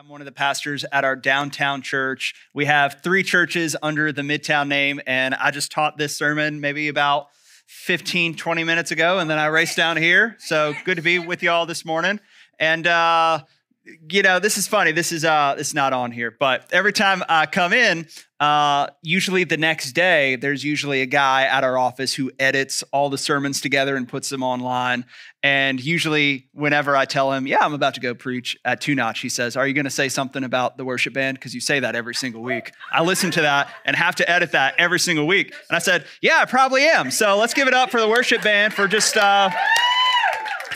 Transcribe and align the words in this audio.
I'm 0.00 0.08
one 0.08 0.22
of 0.22 0.24
the 0.24 0.32
pastors 0.32 0.86
at 0.92 1.04
our 1.04 1.14
downtown 1.14 1.82
church. 1.82 2.34
We 2.54 2.64
have 2.64 3.02
three 3.02 3.22
churches 3.22 3.76
under 3.82 4.12
the 4.12 4.22
Midtown 4.22 4.66
name, 4.66 4.98
and 5.06 5.34
I 5.34 5.50
just 5.50 5.70
taught 5.70 5.98
this 5.98 6.16
sermon 6.16 6.58
maybe 6.58 6.88
about 6.88 7.28
15, 7.66 8.34
20 8.34 8.64
minutes 8.64 8.92
ago, 8.92 9.18
and 9.18 9.28
then 9.28 9.36
I 9.36 9.44
raced 9.48 9.76
down 9.76 9.98
here. 9.98 10.36
So 10.38 10.72
good 10.86 10.96
to 10.96 11.02
be 11.02 11.18
with 11.18 11.42
you 11.42 11.50
all 11.50 11.66
this 11.66 11.84
morning. 11.84 12.18
And, 12.58 12.86
uh, 12.86 13.40
you 14.10 14.22
know, 14.22 14.38
this 14.38 14.56
is 14.56 14.66
funny. 14.66 14.92
This 14.92 15.12
is 15.12 15.22
uh, 15.22 15.56
it's 15.58 15.74
not 15.74 15.92
on 15.92 16.12
here, 16.12 16.30
but 16.30 16.72
every 16.72 16.94
time 16.94 17.22
I 17.28 17.44
come 17.44 17.74
in, 17.74 18.08
uh, 18.40 18.86
usually 19.02 19.44
the 19.44 19.58
next 19.58 19.92
day, 19.92 20.36
there's 20.36 20.64
usually 20.64 21.02
a 21.02 21.06
guy 21.06 21.42
at 21.42 21.62
our 21.62 21.76
office 21.76 22.14
who 22.14 22.30
edits 22.38 22.82
all 22.90 23.10
the 23.10 23.18
sermons 23.18 23.60
together 23.60 23.96
and 23.96 24.08
puts 24.08 24.30
them 24.30 24.42
online. 24.42 25.04
And 25.42 25.78
usually, 25.78 26.48
whenever 26.52 26.96
I 26.96 27.04
tell 27.04 27.32
him, 27.32 27.46
"Yeah, 27.46 27.58
I'm 27.60 27.74
about 27.74 27.94
to 27.94 28.00
go 28.00 28.14
preach 28.14 28.58
at 28.64 28.80
Two 28.80 28.94
Notch," 28.94 29.20
he 29.20 29.28
says, 29.28 29.56
"Are 29.56 29.66
you 29.66 29.74
going 29.74 29.84
to 29.84 29.90
say 29.90 30.08
something 30.08 30.42
about 30.42 30.78
the 30.78 30.86
worship 30.86 31.12
band? 31.12 31.38
Because 31.38 31.54
you 31.54 31.60
say 31.60 31.80
that 31.80 31.94
every 31.94 32.14
single 32.14 32.42
week." 32.42 32.72
I 32.90 33.02
listen 33.02 33.30
to 33.32 33.42
that 33.42 33.68
and 33.84 33.94
have 33.94 34.16
to 34.16 34.30
edit 34.30 34.52
that 34.52 34.74
every 34.78 35.00
single 35.00 35.26
week. 35.26 35.48
And 35.68 35.76
I 35.76 35.78
said, 35.78 36.06
"Yeah, 36.22 36.38
I 36.40 36.46
probably 36.46 36.84
am." 36.84 37.10
So 37.10 37.36
let's 37.36 37.52
give 37.52 37.68
it 37.68 37.74
up 37.74 37.90
for 37.90 38.00
the 38.00 38.08
worship 38.08 38.42
band 38.42 38.72
for 38.72 38.88
just. 38.88 39.18
Uh, 39.18 39.50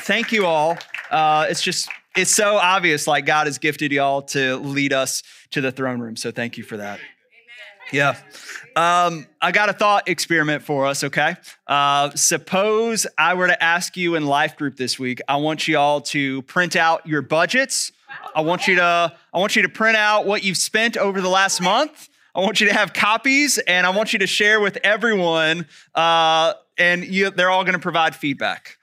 thank 0.04 0.32
you 0.32 0.44
all. 0.44 0.76
Uh, 1.10 1.46
it's 1.48 1.62
just 1.62 1.88
it's 2.14 2.30
so 2.30 2.56
obvious 2.56 3.06
like 3.06 3.24
God 3.24 3.46
has 3.46 3.56
gifted 3.56 3.90
y'all 3.90 4.20
to 4.22 4.56
lead 4.56 4.92
us 4.92 5.22
to 5.52 5.62
the 5.62 5.72
throne 5.72 6.00
room. 6.00 6.16
So 6.16 6.30
thank 6.30 6.58
you 6.58 6.64
for 6.64 6.76
that. 6.76 7.00
Yeah. 7.92 8.16
Um, 8.76 9.26
I 9.40 9.52
got 9.52 9.68
a 9.68 9.72
thought 9.72 10.08
experiment 10.08 10.62
for 10.62 10.86
us, 10.86 11.04
okay? 11.04 11.36
Uh, 11.66 12.10
suppose 12.14 13.06
I 13.16 13.34
were 13.34 13.46
to 13.46 13.62
ask 13.62 13.96
you 13.96 14.16
in 14.16 14.26
life 14.26 14.56
group 14.56 14.76
this 14.76 14.98
week, 14.98 15.20
I 15.28 15.36
want 15.36 15.68
you 15.68 15.78
all 15.78 16.00
to 16.02 16.42
print 16.42 16.74
out 16.74 17.06
your 17.06 17.22
budgets. 17.22 17.92
I 18.34 18.40
want 18.40 18.66
you 18.66 18.76
to 18.76 19.12
I 19.32 19.38
want 19.38 19.56
you 19.56 19.62
to 19.62 19.68
print 19.68 19.96
out 19.96 20.26
what 20.26 20.44
you've 20.44 20.56
spent 20.56 20.96
over 20.96 21.20
the 21.20 21.28
last 21.28 21.60
month. 21.60 22.08
I 22.34 22.40
want 22.40 22.60
you 22.60 22.66
to 22.68 22.74
have 22.74 22.92
copies 22.92 23.58
and 23.58 23.86
I 23.86 23.90
want 23.90 24.12
you 24.12 24.18
to 24.20 24.26
share 24.26 24.60
with 24.60 24.78
everyone 24.82 25.66
uh, 25.94 26.54
and 26.76 27.04
you, 27.04 27.30
they're 27.30 27.50
all 27.50 27.62
going 27.62 27.74
to 27.74 27.80
provide 27.80 28.16
feedback 28.16 28.76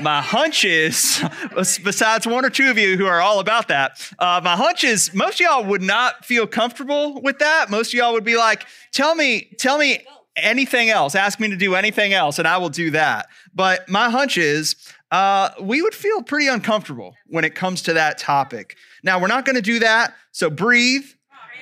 my 0.00 0.20
hunch 0.20 0.64
is, 0.64 1.22
besides 1.54 2.26
one 2.26 2.44
or 2.44 2.50
two 2.50 2.70
of 2.70 2.78
you 2.78 2.96
who 2.96 3.06
are 3.06 3.20
all 3.20 3.40
about 3.40 3.68
that, 3.68 4.00
uh, 4.18 4.40
my 4.42 4.56
hunch 4.56 4.84
is 4.84 5.12
most 5.14 5.34
of 5.34 5.40
y'all 5.40 5.64
would 5.64 5.82
not 5.82 6.24
feel 6.24 6.46
comfortable 6.46 7.20
with 7.20 7.38
that. 7.40 7.70
Most 7.70 7.88
of 7.88 7.94
y'all 7.94 8.12
would 8.12 8.24
be 8.24 8.36
like, 8.36 8.66
tell 8.92 9.14
me, 9.14 9.50
tell 9.58 9.78
me 9.78 10.04
anything 10.36 10.90
else. 10.90 11.14
Ask 11.14 11.40
me 11.40 11.48
to 11.50 11.56
do 11.56 11.74
anything 11.74 12.12
else, 12.12 12.38
and 12.38 12.48
I 12.48 12.56
will 12.58 12.70
do 12.70 12.90
that. 12.92 13.28
But 13.54 13.88
my 13.88 14.08
hunch 14.08 14.38
is 14.38 14.76
uh, 15.10 15.50
we 15.60 15.82
would 15.82 15.94
feel 15.94 16.22
pretty 16.22 16.48
uncomfortable 16.48 17.14
when 17.26 17.44
it 17.44 17.54
comes 17.54 17.82
to 17.82 17.92
that 17.92 18.18
topic. 18.18 18.76
Now, 19.02 19.20
we're 19.20 19.26
not 19.26 19.44
going 19.44 19.56
to 19.56 19.62
do 19.62 19.78
that, 19.80 20.14
so 20.30 20.48
breathe. 20.48 21.04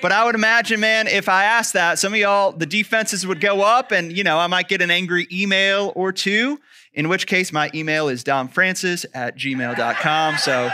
But 0.03 0.13
I 0.13 0.25
would 0.25 0.35
imagine, 0.35 0.81
man, 0.81 1.09
if 1.09 1.29
I 1.29 1.45
asked 1.45 1.75
that, 1.75 1.99
some 1.99 2.15
of 2.15 2.19
y'all, 2.19 2.53
the 2.53 2.65
defenses 2.65 3.27
would 3.27 3.41
go 3.41 3.61
up, 3.61 3.93
and 3.93 4.17
you 4.17 4.25
know, 4.25 4.39
I 4.39 4.47
might 4.47 4.69
get 4.69 4.81
an 4.81 4.91
angry 4.91 5.27
email 5.31 5.93
or 5.95 6.13
two 6.13 6.59
in 6.93 7.09
which 7.09 7.27
case 7.27 7.53
my 7.53 7.71
email 7.75 8.09
is 8.09 8.25
domfrancis 8.25 9.07
at 9.15 9.37
gmail.com. 9.37 10.37
So 10.39 10.71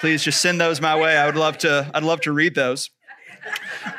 please 0.00 0.22
just 0.22 0.40
send 0.40 0.60
those 0.60 0.80
my 0.80 0.98
way. 0.98 1.16
I 1.16 1.26
would 1.26 1.36
love 1.36 1.58
to, 1.58 1.90
I'd 1.94 2.02
love 2.02 2.20
to 2.22 2.32
read 2.32 2.54
those. 2.54 2.90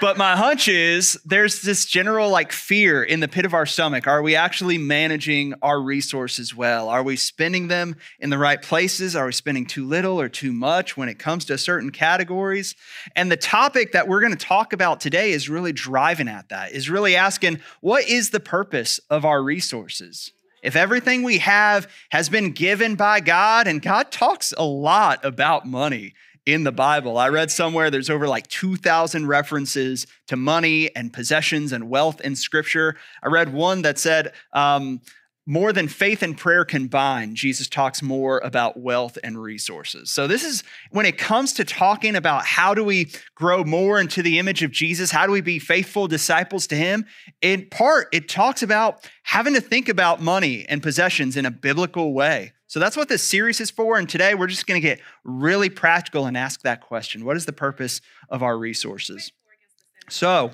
But 0.02 0.18
my 0.18 0.36
hunch 0.36 0.68
is 0.68 1.18
there's 1.26 1.62
this 1.62 1.86
general 1.86 2.30
like 2.30 2.52
fear 2.52 3.02
in 3.02 3.22
the 3.22 3.28
pit 3.28 3.46
of 3.46 3.54
our 3.54 3.66
stomach. 3.66 4.06
Are 4.06 4.22
we 4.22 4.36
actually 4.36 4.78
managing 4.78 5.54
our 5.62 5.82
resources 5.82 6.54
well? 6.54 6.90
Are 6.90 7.02
we 7.02 7.16
spending 7.16 7.68
them 7.68 7.96
in 8.20 8.30
the 8.30 8.38
right 8.38 8.62
places? 8.62 9.16
Are 9.16 9.26
we 9.26 9.32
spending 9.32 9.66
too 9.66 9.86
little 9.86 10.20
or 10.20 10.28
too 10.30 10.52
much 10.52 10.98
when 10.98 11.10
it 11.10 11.18
comes 11.18 11.46
to 11.46 11.58
certain 11.58 11.92
categories? 11.92 12.76
And 13.16 13.32
the 13.32 13.38
topic 13.38 13.94
that 13.94 14.08
we're 14.08 14.20
going 14.20 14.36
to 14.36 14.46
talk 14.46 14.74
about 14.74 15.00
today 15.00 15.32
is 15.32 15.50
really 15.50 15.72
driving 15.72 16.28
at 16.28 16.50
that, 16.50 16.74
is 16.74 16.90
really 16.90 17.16
asking 17.16 17.60
what 17.80 18.08
is 18.08 18.32
the 18.32 18.42
purpose 18.42 19.00
of 19.10 19.24
our 19.24 19.42
resources? 19.42 20.34
If 20.68 20.76
everything 20.76 21.24
we 21.24 21.38
have 21.38 21.90
has 22.10 22.28
been 22.28 22.52
given 22.52 22.96
by 22.96 23.22
God, 23.22 23.70
and 23.70 23.82
God 23.82 24.12
talks 24.12 24.54
a 24.58 24.66
lot 24.66 25.24
about 25.24 25.66
money 25.66 26.14
in 26.46 26.66
the 26.66 26.74
Bible. 26.74 27.18
I 27.18 27.30
read 27.30 27.52
somewhere 27.52 27.90
there's 27.90 28.10
over 28.10 28.28
like 28.28 28.48
2,000 28.48 29.28
references 29.28 30.06
to 30.28 30.36
money 30.36 30.94
and 30.94 31.14
possessions 31.14 31.72
and 31.72 31.90
wealth 31.90 32.20
in 32.20 32.36
Scripture. 32.36 32.98
I 33.24 33.28
read 33.28 33.54
one 33.54 33.84
that 33.84 33.98
said, 33.98 34.34
um, 34.52 35.00
more 35.50 35.72
than 35.72 35.88
faith 35.88 36.22
and 36.22 36.38
prayer 36.38 36.66
combined, 36.66 37.38
Jesus 37.38 37.70
talks 37.70 38.02
more 38.02 38.40
about 38.40 38.78
wealth 38.78 39.18
and 39.24 39.42
resources. 39.42 40.12
So, 40.12 40.28
this 40.28 40.44
is 40.44 40.62
when 40.92 41.06
it 41.06 41.18
comes 41.18 41.54
to 41.54 41.64
talking 41.64 42.18
about 42.18 42.46
how 42.46 42.74
do 42.74 42.84
we 42.84 43.10
grow 43.34 43.64
more 43.64 44.00
into 44.00 44.22
the 44.22 44.40
image 44.40 44.62
of 44.62 44.72
Jesus, 44.72 45.10
how 45.10 45.26
do 45.26 45.32
we 45.32 45.40
be 45.40 45.58
faithful 45.58 46.08
disciples 46.08 46.68
to 46.68 46.76
Him, 46.76 47.06
in 47.42 47.66
part, 47.72 48.10
it 48.12 48.28
talks 48.28 48.62
about 48.62 49.10
having 49.24 49.54
to 49.54 49.62
think 49.62 49.88
about 49.88 50.22
money 50.22 50.66
and 50.68 50.84
possessions 50.84 51.38
in 51.38 51.46
a 51.46 51.52
biblical 51.52 52.14
way. 52.14 52.52
So, 52.68 52.82
that's 52.82 52.98
what 52.98 53.08
this 53.08 53.24
series 53.24 53.62
is 53.62 53.72
for. 53.72 53.98
And 53.98 54.10
today, 54.10 54.36
we're 54.36 54.48
just 54.48 54.68
going 54.68 54.82
to 54.82 54.86
get 54.86 55.00
really 55.24 55.70
practical 55.70 56.26
and 56.26 56.38
ask 56.38 56.62
that 56.64 56.82
question 56.82 57.24
What 57.24 57.38
is 57.38 57.46
the 57.46 57.54
purpose 57.54 58.02
of 58.30 58.44
our 58.44 58.58
resources? 58.58 59.32
So, 60.10 60.52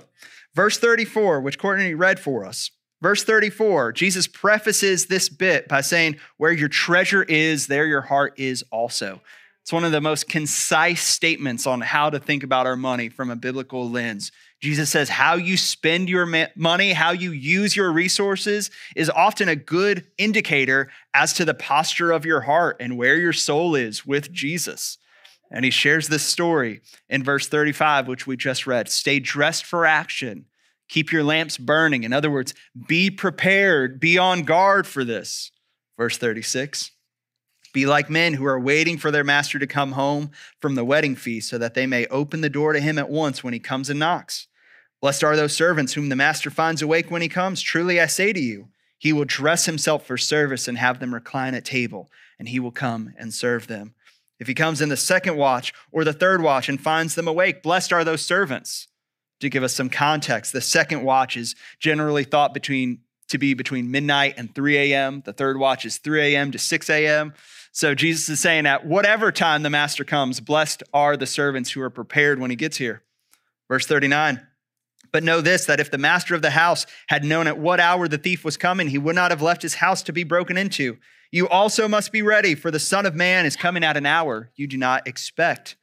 verse 0.54 0.78
34, 0.78 1.42
which 1.42 1.58
Courtney 1.58 1.96
read 1.96 2.20
for 2.20 2.46
us. 2.46 2.70
Verse 3.04 3.26
34, 3.26 3.92
Jesus 3.92 4.28
prefaces 4.28 5.08
this 5.08 5.28
bit 5.28 5.68
by 5.68 5.82
saying, 5.82 6.16
Where 6.38 6.54
your 6.54 6.70
treasure 6.70 7.24
is, 7.24 7.68
there 7.68 7.86
your 7.86 8.00
heart 8.00 8.40
is 8.40 8.64
also. 8.72 9.20
It's 9.62 9.74
one 9.74 9.84
of 9.84 9.92
the 9.92 10.00
most 10.00 10.30
concise 10.30 11.02
statements 11.02 11.68
on 11.68 11.82
how 11.82 12.10
to 12.10 12.18
think 12.18 12.44
about 12.44 12.66
our 12.66 12.78
money 12.78 13.10
from 13.10 13.30
a 13.30 13.36
biblical 13.36 13.90
lens. 13.90 14.32
Jesus 14.62 14.90
says, 14.90 15.10
How 15.10 15.34
you 15.36 15.58
spend 15.58 16.08
your 16.08 16.26
money, 16.56 16.94
how 16.94 17.12
you 17.12 17.34
use 17.34 17.76
your 17.76 17.92
resources 17.92 18.72
is 18.96 19.10
often 19.10 19.50
a 19.50 19.58
good 19.58 20.08
indicator 20.18 20.90
as 21.14 21.34
to 21.34 21.44
the 21.44 21.54
posture 21.54 22.14
of 22.14 22.26
your 22.26 22.40
heart 22.40 22.78
and 22.80 22.98
where 22.98 23.18
your 23.18 23.34
soul 23.34 23.76
is 23.76 24.06
with 24.06 24.32
Jesus. 24.32 24.98
And 25.52 25.66
he 25.66 25.72
shares 25.72 26.08
this 26.08 26.24
story 26.24 26.80
in 27.10 27.22
verse 27.22 27.50
35, 27.50 28.08
which 28.08 28.26
we 28.26 28.38
just 28.38 28.66
read 28.66 28.88
Stay 28.88 29.20
dressed 29.20 29.66
for 29.66 29.86
action 29.86 30.46
Keep 30.94 31.12
your 31.12 31.24
lamps 31.24 31.58
burning. 31.58 32.04
In 32.04 32.14
other 32.14 32.30
words, 32.30 32.54
be 32.88 33.10
prepared, 33.10 34.00
be 34.00 34.20
on 34.20 34.44
guard 34.44 34.86
for 34.86 35.04
this. 35.04 35.50
Verse 35.98 36.20
36 36.20 36.92
Be 37.74 37.88
like 37.88 38.12
men 38.12 38.36
who 38.36 38.46
are 38.46 38.60
waiting 38.60 39.00
for 39.00 39.10
their 39.10 39.24
master 39.24 39.58
to 39.58 39.66
come 39.66 39.94
home 39.94 40.30
from 40.60 40.76
the 40.76 40.86
wedding 40.86 41.16
feast 41.16 41.50
so 41.50 41.58
that 41.58 41.74
they 41.74 41.88
may 41.88 42.06
open 42.08 42.42
the 42.42 42.50
door 42.50 42.74
to 42.74 42.80
him 42.80 43.00
at 43.00 43.10
once 43.10 43.44
when 43.44 43.54
he 43.56 43.60
comes 43.60 43.90
and 43.90 43.98
knocks. 43.98 44.46
Blessed 45.02 45.24
are 45.24 45.36
those 45.36 45.56
servants 45.56 45.94
whom 45.94 46.10
the 46.10 46.16
master 46.16 46.52
finds 46.52 46.84
awake 46.84 47.10
when 47.10 47.24
he 47.24 47.28
comes. 47.28 47.64
Truly 47.64 48.00
I 48.00 48.06
say 48.06 48.32
to 48.32 48.40
you, 48.40 48.68
he 49.00 49.12
will 49.12 49.26
dress 49.26 49.66
himself 49.66 50.06
for 50.06 50.16
service 50.16 50.68
and 50.68 50.78
have 50.78 51.00
them 51.00 51.12
recline 51.12 51.56
at 51.56 51.66
table, 51.66 52.12
and 52.38 52.50
he 52.50 52.60
will 52.60 52.70
come 52.70 53.16
and 53.18 53.34
serve 53.34 53.66
them. 53.66 53.96
If 54.40 54.46
he 54.46 54.54
comes 54.54 54.80
in 54.80 54.90
the 54.90 54.98
second 54.98 55.38
watch 55.38 55.74
or 55.92 56.04
the 56.04 56.14
third 56.14 56.44
watch 56.44 56.70
and 56.70 56.80
finds 56.80 57.16
them 57.16 57.28
awake, 57.28 57.64
blessed 57.64 57.92
are 57.92 58.04
those 58.04 58.24
servants 58.24 58.90
to 59.40 59.50
give 59.50 59.64
us 59.64 59.74
some 59.74 59.90
context, 59.90 60.54
the 60.54 60.62
second 60.62 61.04
watch 61.04 61.38
is 61.38 61.56
generally 61.80 62.24
thought 62.24 62.54
between 62.54 63.00
to 63.30 63.38
be 63.38 63.54
between 63.54 63.90
midnight 63.90 64.36
and 64.38 64.54
3 64.54 64.78
a.m. 64.78 65.24
The 65.26 65.34
third 65.34 65.58
watch 65.58 65.86
is 65.86 65.98
3 65.98 66.36
a.m. 66.36 66.52
to 66.52 66.60
6 66.60 66.90
a.m. 66.90 67.34
So 67.72 67.96
Jesus 67.96 68.30
is 68.30 68.40
saying 68.40 68.68
at 68.68 68.86
whatever 68.86 69.32
time 69.32 69.64
the 69.64 69.70
master 69.70 70.04
comes, 70.04 70.40
blessed 70.40 70.84
are 70.94 71.18
the 71.18 71.26
servants 71.26 71.72
who 71.72 71.82
are 71.82 71.90
prepared 71.90 72.40
when 72.40 72.52
he 72.52 72.56
gets 72.56 72.78
here. 72.78 73.02
Verse 73.68 73.88
39. 73.88 74.46
But 75.12 75.24
know 75.24 75.42
this 75.42 75.66
that 75.66 75.80
if 75.80 75.90
the 75.90 75.98
master 75.98 76.36
of 76.36 76.42
the 76.42 76.52
house 76.52 76.86
had 77.08 77.24
known 77.24 77.48
at 77.48 77.58
what 77.58 77.80
hour 77.80 78.08
the 78.08 78.18
thief 78.18 78.46
was 78.46 78.58
coming, 78.58 78.88
he 78.88 78.98
would 78.98 79.16
not 79.16 79.32
have 79.32 79.42
left 79.42 79.62
his 79.62 79.76
house 79.76 80.04
to 80.04 80.14
be 80.14 80.24
broken 80.24 80.58
into. 80.58 80.98
You 81.32 81.48
also 81.50 81.88
must 81.88 82.12
be 82.12 82.22
ready, 82.22 82.54
for 82.54 82.70
the 82.70 82.80
Son 82.80 83.08
of 83.08 83.16
Man 83.16 83.46
is 83.46 83.56
coming 83.56 83.84
at 83.84 83.98
an 83.98 84.06
hour 84.06 84.52
you 84.56 84.68
do 84.68 84.78
not 84.78 85.08
expect. 85.08 85.76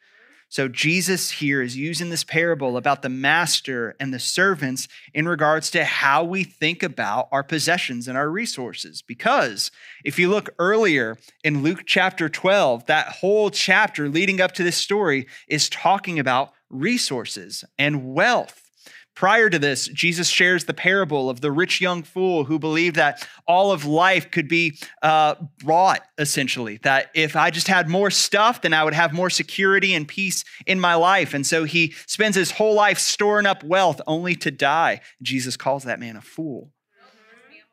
So 0.50 0.66
Jesus 0.66 1.31
here 1.31 1.62
is 1.62 1.77
using 1.77 2.11
this 2.11 2.25
parable 2.25 2.77
about 2.77 3.03
the 3.03 3.09
master 3.09 3.95
and 4.01 4.13
the 4.13 4.19
servants 4.19 4.89
in 5.15 5.28
regards 5.28 5.71
to 5.71 5.84
how 5.84 6.24
we 6.24 6.42
think 6.42 6.83
about 6.83 7.28
our 7.30 7.45
possessions 7.45 8.09
and 8.09 8.19
our 8.19 8.28
resources. 8.28 9.01
Because 9.01 9.71
if 10.04 10.19
you 10.19 10.28
look 10.28 10.51
earlier 10.59 11.16
in 11.45 11.63
Luke 11.63 11.84
chapter 11.86 12.28
12, 12.28 12.86
that 12.86 13.07
whole 13.07 13.51
chapter 13.51 14.09
leading 14.09 14.41
up 14.41 14.51
to 14.54 14.65
this 14.65 14.77
story 14.77 15.28
is 15.47 15.69
talking 15.69 16.19
about 16.19 16.53
resources 16.69 17.65
and 17.78 18.13
wealth. 18.13 18.70
Prior 19.15 19.51
to 19.51 19.59
this, 19.59 19.86
Jesus 19.89 20.28
shares 20.28 20.65
the 20.65 20.72
parable 20.72 21.28
of 21.28 21.41
the 21.41 21.53
rich 21.53 21.80
young 21.80 22.03
fool 22.03 22.45
who 22.45 22.59
believed 22.59 22.97
that 22.97 23.27
all 23.47 23.71
of 23.71 23.84
life 23.84 24.30
could 24.30 24.48
be 24.48 24.78
uh, 25.03 25.34
brought, 25.59 26.01
essentially. 26.16 26.78
That 26.83 27.10
if 27.15 27.36
I 27.36 27.51
just 27.51 27.68
had 27.68 27.89
more 27.89 28.10
stuff, 28.10 28.62
then 28.62 28.72
I 28.72 28.83
would 28.83 28.95
have 28.95 29.12
more 29.12 29.28
security 29.28 29.95
and 29.95 30.09
peace 30.09 30.45
in 30.66 30.80
my 30.80 30.95
life. 30.95 31.34
And 31.34 31.47
so 31.47 31.65
he 31.65 31.95
spends 32.07 32.36
his 32.36 32.53
whole 32.53 32.74
life 32.74 32.98
storing 32.98 33.47
up 33.47 33.62
wealth 33.62 34.01
only 34.07 34.34
to 34.36 34.51
die. 34.51 35.01
Jesus 35.21 35.57
calls 35.57 35.84
that 35.84 36.01
man 36.01 36.16
a 36.16 36.22
fool. 36.22 36.71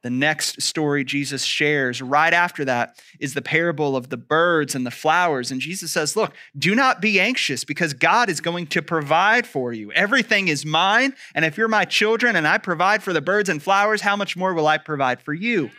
The 0.03 0.09
next 0.09 0.61
story 0.61 1.03
Jesus 1.03 1.43
shares 1.43 2.01
right 2.01 2.33
after 2.33 2.63
that 2.65 2.99
is 3.19 3.33
the 3.33 3.41
parable 3.41 3.95
of 3.95 4.09
the 4.09 4.17
birds 4.17 4.75
and 4.75 4.85
the 4.85 4.91
flowers. 4.91 5.51
And 5.51 5.59
Jesus 5.59 5.91
says, 5.91 6.15
Look, 6.15 6.33
do 6.57 6.75
not 6.75 7.01
be 7.01 7.19
anxious 7.19 7.63
because 7.63 7.93
God 7.93 8.29
is 8.29 8.39
going 8.39 8.67
to 8.67 8.81
provide 8.81 9.47
for 9.47 9.73
you. 9.73 9.91
Everything 9.93 10.49
is 10.49 10.65
mine. 10.65 11.13
And 11.33 11.43
if 11.43 11.57
you're 11.57 11.67
my 11.67 11.85
children 11.85 12.35
and 12.35 12.47
I 12.47 12.59
provide 12.59 13.01
for 13.01 13.11
the 13.11 13.21
birds 13.21 13.49
and 13.49 13.61
flowers, 13.61 14.01
how 14.01 14.15
much 14.15 14.37
more 14.37 14.53
will 14.53 14.67
I 14.67 14.77
provide 14.77 15.21
for 15.21 15.33
you? 15.33 15.61
Amen. 15.61 15.71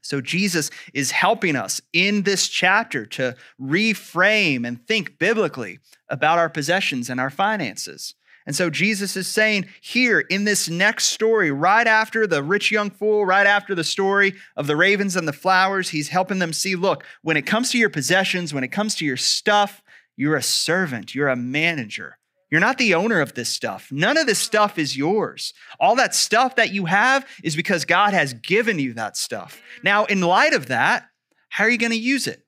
So, 0.00 0.20
Jesus 0.20 0.70
is 0.92 1.10
helping 1.10 1.56
us 1.56 1.80
in 1.92 2.22
this 2.22 2.46
chapter 2.46 3.04
to 3.06 3.34
reframe 3.60 4.66
and 4.66 4.86
think 4.86 5.18
biblically 5.18 5.80
about 6.08 6.38
our 6.38 6.50
possessions 6.50 7.10
and 7.10 7.18
our 7.18 7.30
finances. 7.30 8.14
And 8.46 8.54
so 8.54 8.68
Jesus 8.68 9.16
is 9.16 9.26
saying 9.26 9.66
here 9.80 10.20
in 10.20 10.44
this 10.44 10.68
next 10.68 11.06
story, 11.06 11.50
right 11.50 11.86
after 11.86 12.26
the 12.26 12.42
rich 12.42 12.70
young 12.70 12.90
fool, 12.90 13.24
right 13.24 13.46
after 13.46 13.74
the 13.74 13.84
story 13.84 14.34
of 14.56 14.66
the 14.66 14.76
ravens 14.76 15.16
and 15.16 15.26
the 15.26 15.32
flowers, 15.32 15.90
he's 15.90 16.08
helping 16.08 16.40
them 16.40 16.52
see 16.52 16.76
look, 16.76 17.04
when 17.22 17.36
it 17.36 17.46
comes 17.46 17.70
to 17.70 17.78
your 17.78 17.90
possessions, 17.90 18.52
when 18.52 18.64
it 18.64 18.68
comes 18.68 18.94
to 18.96 19.04
your 19.04 19.16
stuff, 19.16 19.82
you're 20.16 20.36
a 20.36 20.42
servant, 20.42 21.14
you're 21.14 21.28
a 21.28 21.36
manager. 21.36 22.18
You're 22.50 22.60
not 22.60 22.78
the 22.78 22.94
owner 22.94 23.20
of 23.20 23.34
this 23.34 23.48
stuff. 23.48 23.90
None 23.90 24.16
of 24.16 24.26
this 24.26 24.38
stuff 24.38 24.78
is 24.78 24.96
yours. 24.96 25.54
All 25.80 25.96
that 25.96 26.14
stuff 26.14 26.56
that 26.56 26.72
you 26.72 26.84
have 26.84 27.26
is 27.42 27.56
because 27.56 27.84
God 27.84 28.14
has 28.14 28.34
given 28.34 28.78
you 28.78 28.92
that 28.94 29.16
stuff. 29.16 29.60
Now, 29.82 30.04
in 30.04 30.20
light 30.20 30.52
of 30.52 30.66
that, 30.66 31.08
how 31.48 31.64
are 31.64 31.70
you 31.70 31.78
going 31.78 31.90
to 31.90 31.98
use 31.98 32.28
it? 32.28 32.44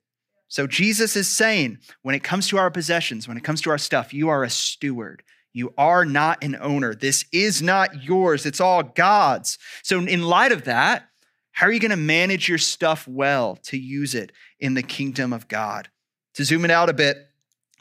So, 0.47 0.65
Jesus 0.65 1.17
is 1.17 1.27
saying 1.27 1.79
when 2.03 2.15
it 2.15 2.23
comes 2.23 2.47
to 2.49 2.57
our 2.57 2.71
possessions, 2.71 3.27
when 3.27 3.35
it 3.35 3.43
comes 3.43 3.61
to 3.63 3.69
our 3.69 3.77
stuff, 3.77 4.13
you 4.13 4.29
are 4.29 4.45
a 4.45 4.49
steward. 4.49 5.23
You 5.57 5.73
are 5.75 6.05
not 6.05 6.43
an 6.43 6.55
owner. 6.61 6.93
This 6.93 7.25
is 7.31 7.63
not 7.63 8.03
yours, 8.03 8.45
it's 8.45 8.61
all 8.61 8.83
God's. 8.83 9.57
So, 9.81 9.99
in 9.99 10.21
light 10.21 10.51
of 10.51 10.65
that, 10.65 11.09
how 11.51 11.65
are 11.65 11.71
you 11.71 11.79
going 11.79 11.89
to 11.89 11.97
manage 11.97 12.47
your 12.47 12.59
stuff 12.59 13.07
well 13.07 13.55
to 13.63 13.75
use 13.75 14.13
it 14.13 14.31
in 14.59 14.75
the 14.75 14.83
kingdom 14.83 15.33
of 15.33 15.47
God? 15.47 15.89
To 16.35 16.43
zoom 16.43 16.63
it 16.63 16.69
out 16.69 16.89
a 16.89 16.93
bit, 16.93 17.17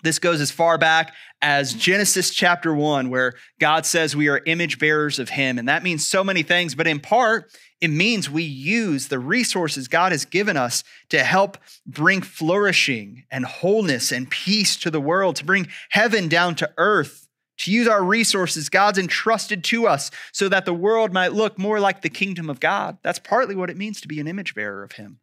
this 0.03 0.19
goes 0.19 0.41
as 0.41 0.51
far 0.51 0.79
back 0.79 1.13
as 1.43 1.75
Genesis 1.75 2.31
chapter 2.31 2.75
1, 2.75 3.11
where 3.11 3.35
God 3.61 3.85
says 3.85 4.17
we 4.17 4.29
are 4.29 4.41
image 4.47 4.79
bearers 4.79 5.19
of 5.19 5.29
Him. 5.29 5.59
And 5.59 5.69
that 5.69 5.83
means 5.83 6.07
so 6.07 6.25
many 6.25 6.43
things, 6.43 6.75
but 6.75 6.87
in 6.87 6.99
part, 6.99 7.53
it 7.83 7.89
means 7.89 8.31
we 8.31 8.43
use 8.43 9.09
the 9.09 9.19
resources 9.19 9.87
God 9.87 10.13
has 10.13 10.25
given 10.25 10.57
us 10.57 10.83
to 11.11 11.23
help 11.23 11.59
bring 11.87 12.23
flourishing 12.23 13.25
and 13.31 13.45
wholeness 13.45 14.13
and 14.13 14.31
peace 14.31 14.79
to 14.79 14.91
the 14.91 14.99
world, 14.99 15.37
to 15.37 15.45
bring 15.45 15.69
heaven 15.91 16.29
down 16.29 16.55
to 16.55 16.71
earth 16.79 17.25
to 17.59 17.71
use 17.71 17.89
our 17.89 18.03
resources 18.03 18.69
God's 18.69 18.99
entrusted 18.99 19.65
to 19.65 19.87
us 19.87 20.11
so 20.33 20.49
that 20.49 20.65
the 20.65 20.75
world 20.75 21.13
might 21.13 21.33
look 21.33 21.59
more 21.59 21.81
like 21.81 22.03
the 22.03 22.09
kingdom 22.09 22.51
of 22.51 22.61
God. 22.61 22.99
That's 23.03 23.19
partly 23.19 23.55
what 23.55 23.71
it 23.71 23.77
means 23.77 24.01
to 24.01 24.09
be 24.09 24.21
an 24.21 24.29
image 24.29 24.55
bearer 24.55 24.83
of 24.83 24.93
Him. 24.93 25.21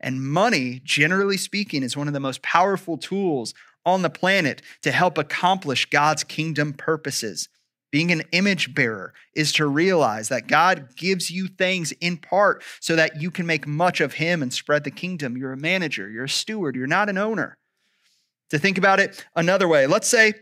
And 0.00 0.22
money, 0.22 0.80
generally 0.84 1.36
speaking, 1.36 1.82
is 1.82 1.96
one 1.96 2.08
of 2.08 2.14
the 2.14 2.20
most 2.20 2.42
powerful 2.42 2.98
tools 2.98 3.54
on 3.84 4.02
the 4.02 4.10
planet 4.10 4.60
to 4.82 4.92
help 4.92 5.16
accomplish 5.16 5.86
God's 5.86 6.24
kingdom 6.24 6.72
purposes. 6.72 7.48
Being 7.92 8.10
an 8.10 8.24
image 8.32 8.74
bearer 8.74 9.14
is 9.34 9.52
to 9.54 9.66
realize 9.66 10.28
that 10.28 10.48
God 10.48 10.96
gives 10.96 11.30
you 11.30 11.46
things 11.46 11.92
in 11.92 12.18
part 12.18 12.62
so 12.80 12.96
that 12.96 13.22
you 13.22 13.30
can 13.30 13.46
make 13.46 13.66
much 13.66 14.00
of 14.00 14.14
Him 14.14 14.42
and 14.42 14.52
spread 14.52 14.84
the 14.84 14.90
kingdom. 14.90 15.36
You're 15.36 15.52
a 15.52 15.56
manager, 15.56 16.10
you're 16.10 16.24
a 16.24 16.28
steward, 16.28 16.74
you're 16.74 16.86
not 16.86 17.08
an 17.08 17.16
owner. 17.16 17.56
To 18.50 18.58
think 18.58 18.76
about 18.76 19.00
it 19.00 19.24
another 19.34 19.66
way, 19.66 19.86
let's 19.86 20.08
say 20.08 20.34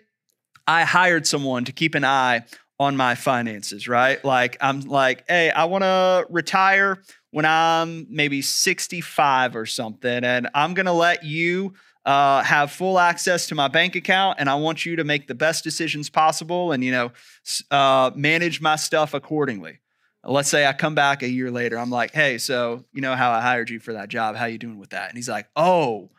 I 0.67 0.85
hired 0.85 1.27
someone 1.27 1.65
to 1.65 1.73
keep 1.73 1.95
an 1.95 2.05
eye 2.05 2.45
on 2.81 2.97
my 2.97 3.15
finances, 3.15 3.87
right? 3.87 4.25
Like, 4.25 4.57
I'm 4.61 4.81
like, 4.81 5.25
hey, 5.29 5.51
I 5.51 5.65
want 5.67 5.85
to 5.85 6.27
retire 6.29 7.03
when 7.31 7.45
I'm 7.45 8.07
maybe 8.11 8.43
65 8.43 9.57
or 9.57 9.67
something, 9.67 10.25
and 10.25 10.49
I'm 10.55 10.75
going 10.75 10.87
to 10.87 10.93
let 10.93 11.25
you 11.25 11.75
uh, 12.05 12.43
have 12.43 12.71
full 12.71 12.99
access 12.99 13.47
to 13.49 13.55
my 13.55 13.69
bank 13.69 13.97
account, 13.97 14.39
and 14.41 14.49
I 14.49 14.57
want 14.57 14.85
you 14.85 14.97
to 14.97 15.05
make 15.05 15.27
the 15.27 15.35
best 15.35 15.65
decisions 15.65 16.11
possible 16.11 16.73
and, 16.73 16.83
you 16.85 16.93
know, 16.93 17.13
uh, 17.71 18.11
manage 18.15 18.61
my 18.61 18.77
stuff 18.77 19.15
accordingly. 19.15 19.79
Let's 20.27 20.49
say 20.49 20.67
I 20.67 20.73
come 20.73 20.95
back 20.95 21.23
a 21.23 21.29
year 21.29 21.51
later. 21.51 21.79
I'm 21.79 21.91
like, 21.91 22.13
hey, 22.13 22.39
so 22.39 22.85
you 22.93 23.03
know 23.03 23.15
how 23.15 23.31
I 23.31 23.41
hired 23.41 23.69
you 23.69 23.79
for 23.79 23.93
that 23.93 24.09
job? 24.09 24.37
How 24.37 24.47
you 24.47 24.59
doing 24.59 24.79
with 24.79 24.91
that? 24.91 25.09
And 25.11 25.19
he's 25.19 25.29
like, 25.29 25.49
oh, 25.55 26.11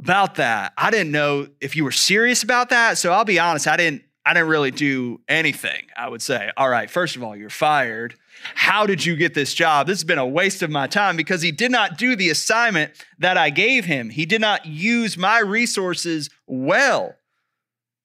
about 0.00 0.36
that. 0.36 0.72
I 0.76 0.90
didn't 0.90 1.12
know 1.12 1.46
if 1.60 1.76
you 1.76 1.84
were 1.84 1.92
serious 1.92 2.42
about 2.42 2.70
that. 2.70 2.98
So 2.98 3.12
I'll 3.12 3.24
be 3.24 3.38
honest, 3.38 3.68
I 3.68 3.76
didn't 3.76 4.02
I 4.24 4.34
didn't 4.34 4.48
really 4.48 4.70
do 4.70 5.20
anything. 5.28 5.86
I 5.96 6.08
would 6.08 6.20
say, 6.20 6.50
all 6.56 6.68
right, 6.68 6.90
first 6.90 7.16
of 7.16 7.22
all, 7.22 7.34
you're 7.34 7.48
fired. 7.48 8.14
How 8.54 8.86
did 8.86 9.04
you 9.04 9.16
get 9.16 9.32
this 9.32 9.54
job? 9.54 9.86
This 9.86 9.98
has 9.98 10.04
been 10.04 10.18
a 10.18 10.26
waste 10.26 10.62
of 10.62 10.70
my 10.70 10.86
time 10.86 11.16
because 11.16 11.40
he 11.40 11.50
did 11.52 11.70
not 11.70 11.96
do 11.96 12.14
the 12.14 12.28
assignment 12.28 12.92
that 13.18 13.38
I 13.38 13.48
gave 13.48 13.86
him. 13.86 14.10
He 14.10 14.26
did 14.26 14.40
not 14.40 14.66
use 14.66 15.16
my 15.16 15.40
resources 15.40 16.28
well. 16.46 17.14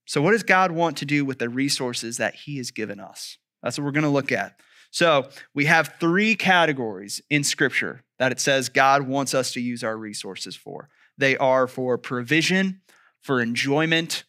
So, 0.06 0.22
what 0.22 0.32
does 0.32 0.44
God 0.44 0.72
want 0.72 0.98
to 0.98 1.06
do 1.06 1.26
with 1.26 1.40
the 1.40 1.50
resources 1.50 2.18
that 2.18 2.36
he 2.36 2.58
has 2.58 2.72
given 2.72 3.00
us? 3.00 3.38
That's 3.62 3.78
what 3.78 3.86
we're 3.86 3.92
going 3.92 4.04
to 4.04 4.10
look 4.10 4.32
at. 4.32 4.60
So, 4.92 5.30
we 5.54 5.66
have 5.66 5.96
three 6.00 6.36
categories 6.36 7.22
in 7.30 7.44
scripture 7.44 8.04
that 8.20 8.32
it 8.32 8.40
says 8.40 8.70
God 8.70 9.04
wants 9.04 9.34
us 9.34 9.52
to 9.54 9.62
use 9.62 9.84
our 9.84 9.98
resources 9.98 10.56
for. 10.56 10.90
They 11.18 11.38
are 11.38 11.68
for 11.68 11.98
provision, 11.98 12.82
for 13.22 13.42
enjoyment, 13.42 14.24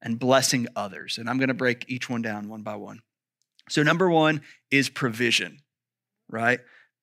and 0.00 0.18
blessing 0.18 0.66
others. 0.74 1.18
And 1.18 1.28
I'm 1.28 1.38
going 1.38 1.48
to 1.48 1.54
break 1.54 1.84
each 1.88 2.10
one 2.10 2.22
down 2.22 2.48
one 2.48 2.62
by 2.62 2.76
one. 2.76 3.00
So, 3.68 3.82
number 3.82 4.10
one 4.10 4.42
is 4.70 4.88
provision, 4.88 5.60
right? 6.28 6.60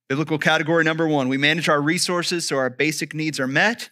Biblical 0.09 0.37
category 0.37 0.83
number 0.83 1.07
one 1.07 1.29
we 1.29 1.37
manage 1.37 1.69
our 1.69 1.81
resources 1.81 2.47
so 2.47 2.57
our 2.57 2.69
basic 2.69 3.13
needs 3.13 3.39
are 3.39 3.47
met. 3.47 3.89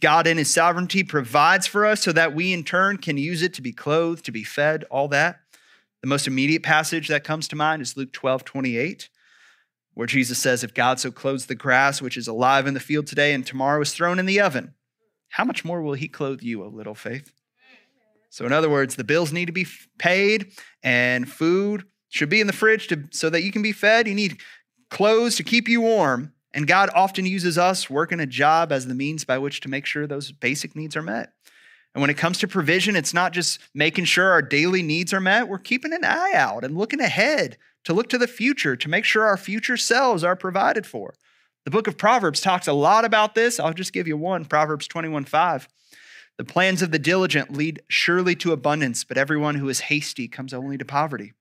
God, 0.00 0.26
in 0.26 0.38
His 0.38 0.52
sovereignty, 0.52 1.02
provides 1.02 1.66
for 1.66 1.84
us 1.84 2.02
so 2.02 2.12
that 2.12 2.34
we 2.34 2.52
in 2.52 2.64
turn 2.64 2.98
can 2.98 3.16
use 3.16 3.42
it 3.42 3.54
to 3.54 3.62
be 3.62 3.72
clothed, 3.72 4.24
to 4.24 4.32
be 4.32 4.44
fed, 4.44 4.84
all 4.90 5.08
that. 5.08 5.40
The 6.02 6.08
most 6.08 6.26
immediate 6.26 6.62
passage 6.62 7.08
that 7.08 7.24
comes 7.24 7.48
to 7.48 7.56
mind 7.56 7.82
is 7.82 7.96
Luke 7.96 8.12
12 8.12 8.44
28 8.44 9.08
where 9.98 10.06
Jesus 10.06 10.38
says, 10.38 10.62
If 10.62 10.74
God 10.74 11.00
so 11.00 11.10
clothes 11.10 11.46
the 11.46 11.56
grass, 11.56 12.00
which 12.00 12.16
is 12.16 12.28
alive 12.28 12.68
in 12.68 12.74
the 12.74 12.78
field 12.78 13.08
today 13.08 13.34
and 13.34 13.44
tomorrow 13.44 13.80
is 13.80 13.92
thrown 13.92 14.20
in 14.20 14.26
the 14.26 14.40
oven, 14.40 14.74
how 15.28 15.44
much 15.44 15.64
more 15.64 15.82
will 15.82 15.94
he 15.94 16.08
clothe 16.08 16.42
you, 16.42 16.64
O 16.64 16.68
little 16.68 16.94
faith? 16.94 17.32
So, 18.30 18.44
in 18.44 18.52
other 18.52 18.68
words, 18.68 18.96
the 18.96 19.04
bills 19.04 19.32
need 19.32 19.46
to 19.46 19.52
be 19.52 19.66
paid 19.98 20.52
and 20.82 21.30
food 21.30 21.84
should 22.08 22.28
be 22.28 22.40
in 22.40 22.46
the 22.46 22.52
fridge 22.52 22.88
to, 22.88 23.04
so 23.10 23.30
that 23.30 23.42
you 23.42 23.52
can 23.52 23.62
be 23.62 23.72
fed. 23.72 24.08
You 24.08 24.14
need 24.14 24.40
clothes 24.90 25.36
to 25.36 25.42
keep 25.42 25.68
you 25.68 25.80
warm. 25.80 26.32
And 26.54 26.66
God 26.66 26.90
often 26.94 27.26
uses 27.26 27.58
us 27.58 27.90
working 27.90 28.20
a 28.20 28.26
job 28.26 28.72
as 28.72 28.86
the 28.86 28.94
means 28.94 29.24
by 29.24 29.38
which 29.38 29.60
to 29.60 29.68
make 29.68 29.86
sure 29.86 30.06
those 30.06 30.32
basic 30.32 30.74
needs 30.74 30.96
are 30.96 31.02
met. 31.02 31.32
And 31.94 32.00
when 32.00 32.10
it 32.10 32.16
comes 32.16 32.38
to 32.38 32.48
provision, 32.48 32.96
it's 32.96 33.14
not 33.14 33.32
just 33.32 33.58
making 33.74 34.04
sure 34.04 34.30
our 34.30 34.42
daily 34.42 34.82
needs 34.82 35.12
are 35.12 35.20
met, 35.20 35.48
we're 35.48 35.58
keeping 35.58 35.92
an 35.92 36.04
eye 36.04 36.32
out 36.34 36.64
and 36.64 36.76
looking 36.76 37.00
ahead 37.00 37.58
to 37.84 37.92
look 37.92 38.08
to 38.10 38.18
the 38.18 38.26
future 38.26 38.76
to 38.76 38.88
make 38.88 39.04
sure 39.04 39.24
our 39.24 39.36
future 39.36 39.76
selves 39.76 40.24
are 40.24 40.36
provided 40.36 40.86
for. 40.86 41.14
The 41.68 41.72
book 41.76 41.86
of 41.86 41.98
Proverbs 41.98 42.40
talks 42.40 42.66
a 42.66 42.72
lot 42.72 43.04
about 43.04 43.34
this. 43.34 43.60
I'll 43.60 43.74
just 43.74 43.92
give 43.92 44.08
you 44.08 44.16
one 44.16 44.46
Proverbs 44.46 44.88
21 44.88 45.26
5. 45.26 45.68
The 46.38 46.44
plans 46.44 46.80
of 46.80 46.92
the 46.92 46.98
diligent 46.98 47.52
lead 47.52 47.82
surely 47.88 48.34
to 48.36 48.52
abundance, 48.52 49.04
but 49.04 49.18
everyone 49.18 49.56
who 49.56 49.68
is 49.68 49.80
hasty 49.80 50.28
comes 50.28 50.54
only 50.54 50.78
to 50.78 50.86
poverty. 50.86 51.34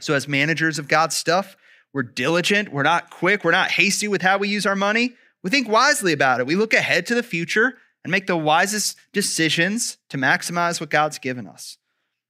So, 0.00 0.14
as 0.14 0.26
managers 0.26 0.80
of 0.80 0.88
God's 0.88 1.14
stuff, 1.14 1.56
we're 1.92 2.02
diligent, 2.02 2.72
we're 2.72 2.82
not 2.82 3.10
quick, 3.10 3.44
we're 3.44 3.52
not 3.52 3.70
hasty 3.70 4.08
with 4.08 4.22
how 4.22 4.36
we 4.36 4.48
use 4.48 4.66
our 4.66 4.74
money. 4.74 5.14
We 5.44 5.50
think 5.50 5.68
wisely 5.68 6.12
about 6.12 6.40
it. 6.40 6.46
We 6.48 6.56
look 6.56 6.74
ahead 6.74 7.06
to 7.06 7.14
the 7.14 7.22
future 7.22 7.74
and 8.02 8.10
make 8.10 8.26
the 8.26 8.36
wisest 8.36 8.98
decisions 9.12 9.96
to 10.08 10.18
maximize 10.18 10.80
what 10.80 10.90
God's 10.90 11.20
given 11.20 11.46
us. 11.46 11.78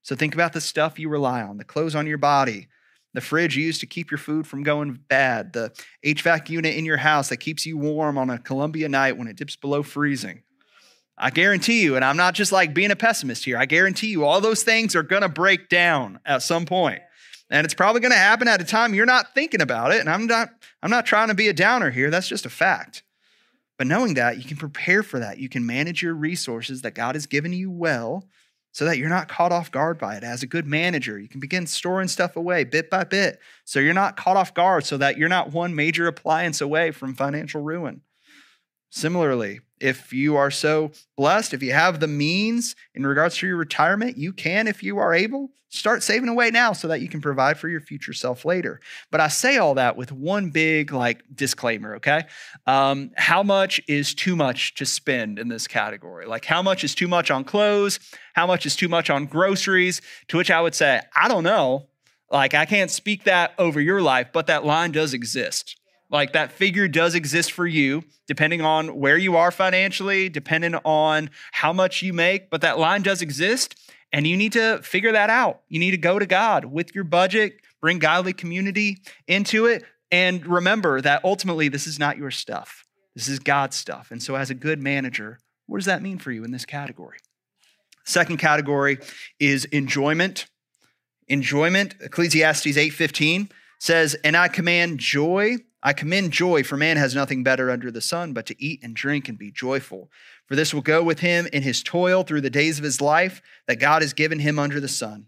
So, 0.03 0.15
think 0.15 0.35
about 0.35 0.53
the 0.53 0.61
stuff 0.61 0.99
you 0.99 1.09
rely 1.09 1.41
on 1.41 1.57
the 1.57 1.65
clothes 1.65 1.95
on 1.95 2.07
your 2.07 2.19
body, 2.19 2.69
the 3.15 3.21
fridge 3.21 3.57
used 3.57 3.81
to 3.81 3.87
keep 3.87 4.11
your 4.11 4.19
food 4.19 4.47
from 4.47 4.63
going 4.63 4.99
bad, 5.09 5.53
the 5.53 5.73
HVAC 6.05 6.49
unit 6.49 6.75
in 6.75 6.85
your 6.85 6.97
house 6.97 7.29
that 7.29 7.39
keeps 7.39 7.67
you 7.67 7.77
warm 7.77 8.17
on 8.17 8.31
a 8.31 8.39
Columbia 8.39 8.89
night 8.89 9.17
when 9.17 9.29
it 9.29 9.37
dips 9.37 9.57
below 9.57 9.83
freezing. 9.83 10.43
I 11.19 11.31
guarantee 11.31 11.83
you, 11.83 11.95
and 11.95 12.05
I'm 12.05 12.17
not 12.17 12.35
just 12.35 12.53
like 12.53 12.75
being 12.75 12.91
a 12.91 12.97
pessimist 12.97 13.45
here, 13.45 13.59
I 13.59 13.67
guarantee 13.67 14.09
you 14.09 14.25
all 14.25 14.41
those 14.41 14.63
things 14.63 14.97
are 14.97 15.03
gonna 15.03 15.29
break 15.29 15.69
down 15.69 16.21
at 16.25 16.43
some 16.43 16.65
point. 16.65 17.03
And 17.51 17.67
it's 17.67 17.75
probably 17.75 18.01
gonna 18.01 18.15
happen 18.15 18.49
at 18.49 18.63
a 18.63 18.65
time 18.65 18.95
you're 18.95 19.05
not 19.05 19.35
thinking 19.35 19.61
about 19.61 19.93
it. 19.93 20.01
And 20.01 20.09
I'm 20.09 20.27
not, 20.27 20.49
I'm 20.83 20.91
not 20.91 21.05
trying 21.05 21.29
to 21.29 21.35
be 21.35 21.49
a 21.49 21.53
downer 21.53 21.91
here, 21.91 22.11
that's 22.11 22.29
just 22.29 22.47
a 22.47 22.51
fact. 22.51 23.03
But 23.77 23.87
knowing 23.87 24.15
that, 24.15 24.39
you 24.39 24.45
can 24.45 24.57
prepare 24.57 25.03
for 25.03 25.19
that. 25.19 25.39
You 25.39 25.49
can 25.49 25.67
manage 25.67 26.03
your 26.03 26.15
resources 26.15 26.83
that 26.83 26.95
God 26.95 27.15
has 27.15 27.27
given 27.27 27.53
you 27.53 27.71
well 27.71 28.25
so 28.73 28.87
that 28.87 28.99
you're 28.99 29.09
not 29.09 29.29
caught 29.29 29.53
off 29.53 29.71
guard 29.71 29.99
by 29.99 30.17
it. 30.17 30.25
As 30.25 30.43
a 30.43 30.47
good 30.47 30.67
manager, 30.67 31.19
you 31.19 31.29
can 31.29 31.41
begin 31.41 31.67
storing 31.67 32.09
stuff 32.09 32.37
away 32.37 32.65
bit 32.65 32.91
by 32.91 33.05
bit 33.05 33.39
so 33.65 33.79
you're 33.79 33.95
not 33.95 34.17
caught 34.17 34.37
off 34.37 34.55
guard, 34.55 34.85
so 34.85 34.97
that 34.97 35.17
you're 35.17 35.29
not 35.29 35.53
one 35.53 35.75
major 35.75 36.07
appliance 36.07 36.61
away 36.61 36.91
from 36.91 37.15
financial 37.15 37.63
ruin. 37.63 38.01
Similarly, 38.91 39.61
if 39.83 40.13
you 40.13 40.37
are 40.37 40.51
so 40.51 40.93
blessed, 41.17 41.53
if 41.53 41.63
you 41.63 41.73
have 41.73 42.01
the 42.01 42.07
means 42.07 42.77
in 42.95 43.05
regards 43.05 43.37
to 43.39 43.47
your 43.47 43.57
retirement, 43.57 44.17
you 44.17 44.33
can, 44.33 44.69
if 44.69 44.83
you 44.83 44.99
are 44.99 45.13
able, 45.13 45.51
start 45.71 46.03
saving 46.03 46.29
away 46.29 46.51
now 46.51 46.73
so 46.73 46.87
that 46.87 47.01
you 47.01 47.09
can 47.09 47.21
provide 47.21 47.59
for 47.59 47.69
your 47.69 47.81
future 47.81 48.13
self 48.13 48.45
later. 48.45 48.81
But 49.11 49.21
I 49.21 49.29
say 49.29 49.57
all 49.57 49.75
that 49.75 49.97
with 49.97 50.13
one 50.13 50.51
big 50.51 50.93
like 50.93 51.23
disclaimer, 51.35 51.97
okay? 51.97 52.25
Um, 52.67 53.11
how 53.17 53.43
much 53.43 53.81
is 53.89 54.15
too 54.15 54.37
much 54.37 54.75
to 54.75 54.87
spend 54.87 55.39
in 55.39 55.49
this 55.49 55.67
category? 55.67 56.27
Like, 56.27 56.45
how 56.45 56.63
much 56.63 56.85
is 56.85 56.95
too 56.95 57.09
much 57.09 57.31
on 57.31 57.43
clothes? 57.43 57.99
How 58.35 58.47
much 58.47 58.67
is 58.67 58.77
too 58.77 58.89
much 58.89 59.11
on 59.11 59.27
groceries? 59.27 60.01
To 60.29 60.37
which 60.37 60.51
I 60.51 60.61
would 60.61 60.75
say, 60.75 61.01
I 61.17 61.27
don't 61.27 61.45
know. 61.45 61.89
Like, 62.31 62.55
I 62.55 62.67
can't 62.67 62.91
speak 62.91 63.25
that 63.25 63.53
over 63.59 63.81
your 63.81 64.01
life, 64.01 64.29
but 64.33 64.47
that 64.47 64.65
line 64.65 64.93
does 64.93 65.13
exist. 65.13 65.77
Like 66.13 66.35
that 66.35 66.53
figure 66.53 66.87
does 66.89 67.15
exist 67.15 67.53
for 67.53 67.67
you, 67.67 68.05
depending 68.29 68.61
on 68.61 68.97
where 68.99 69.17
you 69.17 69.37
are 69.37 69.51
financially, 69.51 70.29
depending 70.29 70.75
on 70.85 71.31
how 71.53 71.73
much 71.73 72.03
you 72.03 72.13
make, 72.13 72.51
but 72.51 72.61
that 72.61 72.79
line 72.79 73.01
does 73.01 73.23
exist. 73.23 73.75
And 74.13 74.27
you 74.27 74.37
need 74.37 74.53
to 74.53 74.79
figure 74.83 75.13
that 75.13 75.31
out. 75.31 75.63
You 75.69 75.81
need 75.81 75.93
to 75.93 75.97
go 75.97 76.19
to 76.19 76.27
God 76.27 76.67
with 76.67 76.95
your 76.95 77.05
budget, 77.05 77.55
bring 77.81 77.99
godly 77.99 78.35
community 78.35 78.99
into 79.27 79.65
it. 79.65 79.85
And 80.11 80.47
remember 80.47 81.01
that 81.01 81.25
ultimately, 81.25 81.69
this 81.69 81.87
is 81.87 81.99
not 81.99 82.19
your 82.19 82.31
stuff. 82.31 82.85
This 83.15 83.27
is 83.27 83.39
God's 83.39 83.77
stuff. 83.77 84.11
And 84.11 84.23
so, 84.23 84.35
as 84.35 84.51
a 84.51 84.55
good 84.55 84.79
manager, 84.79 85.39
what 85.67 85.79
does 85.79 85.87
that 85.87 86.03
mean 86.03 86.19
for 86.19 86.31
you 86.31 86.45
in 86.45 86.51
this 86.51 86.67
category? 86.67 87.17
Second 88.05 88.37
category 88.37 88.99
is 89.41 89.65
enjoyment. 89.67 90.47
Enjoyment, 91.29 91.95
Ecclesiastes 92.01 92.77
8:15 92.77 93.49
says, 93.79 94.15
"And 94.23 94.37
I 94.37 94.49
command 94.49 94.99
joy 94.99 95.57
I 95.83 95.93
commend 95.93 96.33
joy, 96.33 96.63
for 96.63 96.77
man 96.77 96.97
has 96.97 97.15
nothing 97.15 97.43
better 97.43 97.71
under 97.71 97.91
the 97.91 98.01
sun 98.01 98.33
but 98.33 98.47
to 98.47 98.63
eat 98.63 98.81
and 98.83 98.95
drink 98.95 99.29
and 99.29 99.37
be 99.37 99.51
joyful. 99.51 100.11
For 100.47 100.55
this 100.55 100.73
will 100.73 100.83
go 100.83 101.03
with 101.03 101.21
him 101.21 101.49
in 101.53 101.63
his 101.63 101.83
toil 101.83 102.23
through 102.23 102.43
the 102.43 102.51
days 102.51 102.79
of 102.79 102.85
his 102.85 103.01
life 103.01 103.43
that 103.67 103.81
God 103.81 104.03
has 104.03 104.13
given 104.13 104.39
him 104.39 104.59
under 104.59 104.79
the 104.79 104.89
sun. 104.89 105.27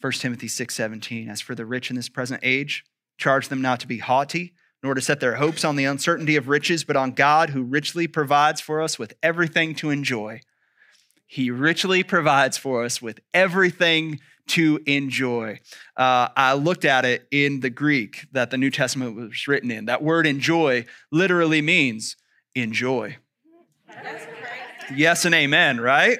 1 0.00 0.12
Timothy 0.20 0.48
6:17 0.48 1.30
As 1.30 1.40
for 1.40 1.54
the 1.54 1.64
rich 1.64 1.88
in 1.88 1.96
this 1.96 2.10
present 2.10 2.40
age, 2.42 2.84
charge 3.16 3.48
them 3.48 3.62
not 3.62 3.80
to 3.80 3.86
be 3.86 3.98
haughty, 3.98 4.54
nor 4.82 4.92
to 4.92 5.00
set 5.00 5.20
their 5.20 5.36
hopes 5.36 5.64
on 5.64 5.76
the 5.76 5.86
uncertainty 5.86 6.36
of 6.36 6.48
riches, 6.48 6.84
but 6.84 6.96
on 6.96 7.12
God 7.12 7.50
who 7.50 7.62
richly 7.62 8.06
provides 8.06 8.60
for 8.60 8.82
us 8.82 8.98
with 8.98 9.14
everything 9.22 9.74
to 9.76 9.88
enjoy. 9.88 10.40
He 11.26 11.50
richly 11.50 12.02
provides 12.02 12.58
for 12.58 12.84
us 12.84 13.00
with 13.00 13.20
everything 13.32 14.20
to 14.46 14.80
enjoy. 14.86 15.60
Uh, 15.96 16.28
I 16.36 16.54
looked 16.54 16.84
at 16.84 17.04
it 17.04 17.26
in 17.30 17.60
the 17.60 17.70
Greek 17.70 18.26
that 18.32 18.50
the 18.50 18.58
New 18.58 18.70
Testament 18.70 19.16
was 19.16 19.48
written 19.48 19.70
in. 19.70 19.86
That 19.86 20.02
word 20.02 20.26
enjoy 20.26 20.84
literally 21.10 21.62
means 21.62 22.16
enjoy. 22.54 23.16
Yes 24.94 25.24
and 25.24 25.34
amen, 25.34 25.80
right? 25.80 26.18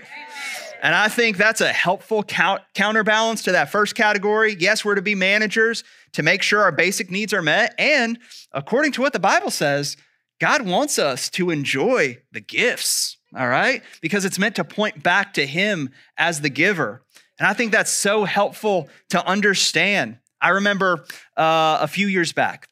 And 0.83 0.95
I 0.95 1.09
think 1.09 1.37
that's 1.37 1.61
a 1.61 1.73
helpful 1.73 2.23
count, 2.23 2.62
counterbalance 2.75 3.43
to 3.45 3.52
that 3.52 3.71
first 3.71 3.95
category. 3.95 4.57
Yes, 4.59 4.85
we're 4.85 4.95
to 4.95 5.02
be 5.02 5.14
managers 5.14 5.83
to 6.12 6.23
make 6.23 6.43
sure 6.43 6.61
our 6.61 6.73
basic 6.73 7.11
needs 7.11 7.33
are 7.33 7.43
met. 7.43 7.75
And 7.78 8.19
according 8.52 8.93
to 8.93 9.00
what 9.00 9.12
the 9.12 9.19
Bible 9.19 9.50
says, 9.50 9.97
God 10.40 10.66
wants 10.66 10.99
us 10.99 11.31
to 11.31 11.50
enjoy 11.50 12.19
the 12.33 12.40
gifts, 12.40 13.16
all 13.37 13.49
right? 13.49 13.83
Because 14.00 14.25
it's 14.25 14.38
meant 14.38 14.57
to 14.57 14.64
point 14.64 15.02
back 15.02 15.35
to 15.35 15.47
Him 15.47 15.90
as 16.19 16.40
the 16.40 16.50
giver. 16.50 17.03
And 17.38 17.49
I 17.49 17.53
think 17.53 17.73
that's 17.73 17.91
so 17.91 18.25
helpful 18.25 18.88
to 19.11 19.25
understand. 19.26 20.19
I 20.41 20.50
remember 20.50 21.05
uh, 21.37 21.79
a 21.81 21.88
few 21.88 22.07
years 22.07 22.33
back, 22.33 22.69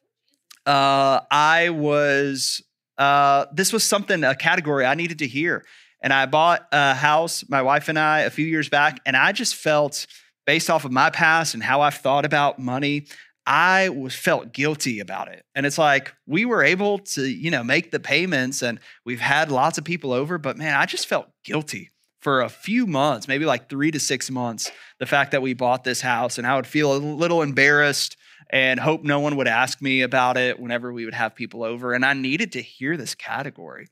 uh, 0.67 1.21
I 1.31 1.71
was, 1.71 2.63
uh, 2.99 3.47
this 3.53 3.73
was 3.73 3.83
something, 3.83 4.23
a 4.23 4.35
category 4.35 4.85
I 4.87 4.95
needed 4.95 5.19
to 5.21 5.27
hear. 5.27 5.65
And 6.01 6.13
I 6.13 6.27
bought 6.27 6.67
a 6.73 6.95
house, 6.95 7.45
my 7.49 7.63
wife 7.63 7.89
and 7.89 7.99
I, 7.99 8.21
a 8.21 8.31
few 8.31 8.47
years 8.47 8.69
back, 8.69 9.01
and 9.07 9.17
I 9.17 9.33
just 9.33 9.55
felt, 9.55 10.07
based 10.47 10.69
off 10.69 10.85
of 10.85 10.91
my 10.91 11.11
past 11.11 11.55
and 11.55 11.63
how 11.63 11.81
I've 11.81 11.95
thought 11.95 12.25
about 12.25 12.59
money, 12.59 13.07
I 13.47 13.89
was 13.89 14.15
felt 14.15 14.53
guilty 14.53 14.99
about 14.99 15.29
it. 15.29 15.45
And 15.55 15.65
it's 15.65 15.79
like 15.79 16.13
we 16.27 16.45
were 16.45 16.63
able 16.63 16.99
to, 16.99 17.23
you 17.23 17.51
know, 17.51 17.63
make 17.63 17.91
the 17.91 18.01
payments 18.01 18.63
and 18.63 18.81
we've 19.05 19.21
had 19.21 19.51
lots 19.51 19.79
of 19.79 19.85
people 19.85 20.13
over, 20.13 20.39
but 20.39 20.57
man, 20.57 20.75
I 20.75 20.87
just 20.87 21.07
felt 21.07 21.29
guilty 21.45 21.92
for 22.23 22.41
a 22.41 22.49
few 22.49 22.87
months, 22.87 23.27
maybe 23.27 23.45
like 23.45 23.69
three 23.69 23.91
to 23.91 23.99
six 23.99 24.31
months, 24.31 24.71
the 25.01 25.07
fact 25.07 25.33
that 25.33 25.43
we 25.43 25.55
bought 25.55 25.83
this 25.83 26.01
house. 26.01 26.39
And 26.39 26.47
I 26.47 26.55
would 26.55 26.69
feel 26.69 26.95
a 26.95 26.97
little 26.97 27.43
embarrassed 27.43 28.17
and 28.49 28.79
hope 28.79 29.03
no 29.03 29.19
one 29.19 29.37
would 29.37 29.49
ask 29.49 29.83
me 29.83 30.03
about 30.03 30.37
it 30.37 30.61
whenever 30.61 30.93
we 30.93 31.05
would 31.05 31.15
have 31.15 31.35
people 31.35 31.65
over. 31.65 31.93
And 31.93 32.05
I 32.05 32.13
needed 32.13 32.53
to 32.53 32.63
hear 32.63 32.97
this 32.97 33.17
category 33.17 33.89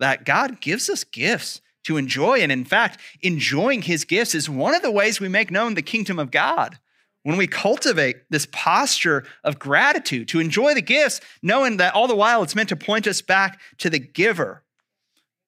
that 0.00 0.24
God 0.24 0.60
gives 0.60 0.90
us 0.90 1.04
gifts 1.04 1.60
to 1.84 1.96
enjoy. 1.96 2.40
And 2.40 2.50
in 2.50 2.64
fact, 2.64 3.00
enjoying 3.20 3.82
his 3.82 4.04
gifts 4.04 4.34
is 4.34 4.50
one 4.50 4.74
of 4.74 4.82
the 4.82 4.90
ways 4.90 5.20
we 5.20 5.28
make 5.28 5.50
known 5.50 5.74
the 5.74 5.82
kingdom 5.82 6.18
of 6.18 6.32
God. 6.32 6.78
When 7.22 7.36
we 7.36 7.46
cultivate 7.46 8.16
this 8.30 8.46
posture 8.50 9.24
of 9.44 9.58
gratitude 9.58 10.28
to 10.28 10.40
enjoy 10.40 10.74
the 10.74 10.82
gifts, 10.82 11.20
knowing 11.42 11.76
that 11.76 11.94
all 11.94 12.08
the 12.08 12.16
while 12.16 12.42
it's 12.42 12.54
meant 12.54 12.70
to 12.70 12.76
point 12.76 13.06
us 13.06 13.22
back 13.22 13.60
to 13.78 13.90
the 13.90 13.98
giver, 13.98 14.64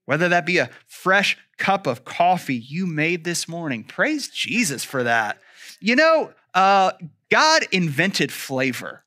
whether 0.04 0.28
that 0.28 0.44
be 0.44 0.58
a 0.58 0.70
fresh 0.87 1.38
cup 1.61 1.87
of 1.87 2.05
coffee 2.05 2.57
you 2.57 2.87
made 2.87 3.23
this 3.23 3.47
morning. 3.47 3.85
Praise 3.85 4.29
Jesus 4.29 4.83
for 4.83 5.05
that. 5.05 5.38
You 5.79 5.95
know, 5.95 6.33
uh, 6.55 6.93
God 7.31 7.67
invented 7.71 8.33
flavor. 8.33 9.05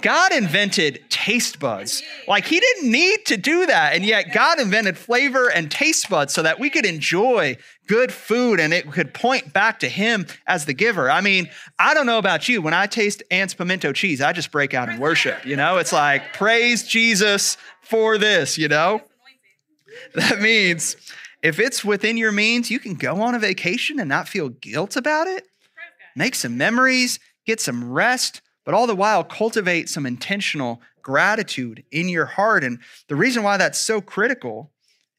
God 0.00 0.32
invented 0.32 1.04
taste 1.10 1.60
buds. 1.60 2.02
Like 2.26 2.46
he 2.46 2.58
didn't 2.58 2.90
need 2.90 3.26
to 3.26 3.36
do 3.36 3.66
that. 3.66 3.94
And 3.94 4.04
yet 4.04 4.32
God 4.32 4.58
invented 4.58 4.96
flavor 4.96 5.50
and 5.50 5.70
taste 5.70 6.08
buds 6.08 6.32
so 6.32 6.42
that 6.42 6.58
we 6.58 6.70
could 6.70 6.86
enjoy 6.86 7.58
good 7.88 8.10
food 8.10 8.58
and 8.58 8.72
it 8.72 8.90
could 8.90 9.12
point 9.12 9.52
back 9.52 9.80
to 9.80 9.88
him 9.88 10.26
as 10.46 10.64
the 10.64 10.72
giver. 10.72 11.10
I 11.10 11.20
mean, 11.20 11.50
I 11.78 11.92
don't 11.92 12.06
know 12.06 12.18
about 12.18 12.48
you. 12.48 12.62
When 12.62 12.72
I 12.72 12.86
taste 12.86 13.22
Aunt's 13.30 13.52
pimento 13.52 13.92
cheese, 13.92 14.22
I 14.22 14.32
just 14.32 14.50
break 14.50 14.72
out 14.72 14.88
in 14.88 14.98
worship. 14.98 15.44
You 15.44 15.56
know, 15.56 15.76
it's 15.76 15.92
like, 15.92 16.32
praise 16.32 16.84
Jesus 16.84 17.58
for 17.82 18.16
this, 18.16 18.56
you 18.56 18.68
know? 18.68 19.02
That 20.14 20.40
means 20.40 20.96
if 21.42 21.58
it's 21.58 21.84
within 21.84 22.16
your 22.16 22.32
means, 22.32 22.70
you 22.70 22.78
can 22.78 22.94
go 22.94 23.20
on 23.20 23.34
a 23.34 23.38
vacation 23.38 23.98
and 23.98 24.08
not 24.08 24.28
feel 24.28 24.48
guilt 24.48 24.96
about 24.96 25.26
it. 25.26 25.48
Make 26.14 26.34
some 26.34 26.56
memories, 26.56 27.18
get 27.46 27.60
some 27.60 27.90
rest, 27.90 28.42
but 28.64 28.74
all 28.74 28.86
the 28.86 28.94
while 28.94 29.24
cultivate 29.24 29.88
some 29.88 30.06
intentional 30.06 30.80
gratitude 31.02 31.84
in 31.90 32.08
your 32.08 32.26
heart. 32.26 32.62
And 32.62 32.78
the 33.08 33.16
reason 33.16 33.42
why 33.42 33.56
that's 33.56 33.78
so 33.78 34.00
critical 34.00 34.70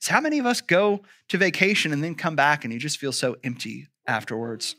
is 0.01 0.07
how 0.07 0.21
many 0.21 0.39
of 0.39 0.45
us 0.45 0.61
go 0.61 1.01
to 1.29 1.37
vacation 1.37 1.91
and 1.91 2.03
then 2.03 2.15
come 2.15 2.35
back 2.35 2.63
and 2.63 2.73
you 2.73 2.79
just 2.79 2.99
feel 2.99 3.11
so 3.11 3.35
empty 3.43 3.87
afterwards? 4.07 4.75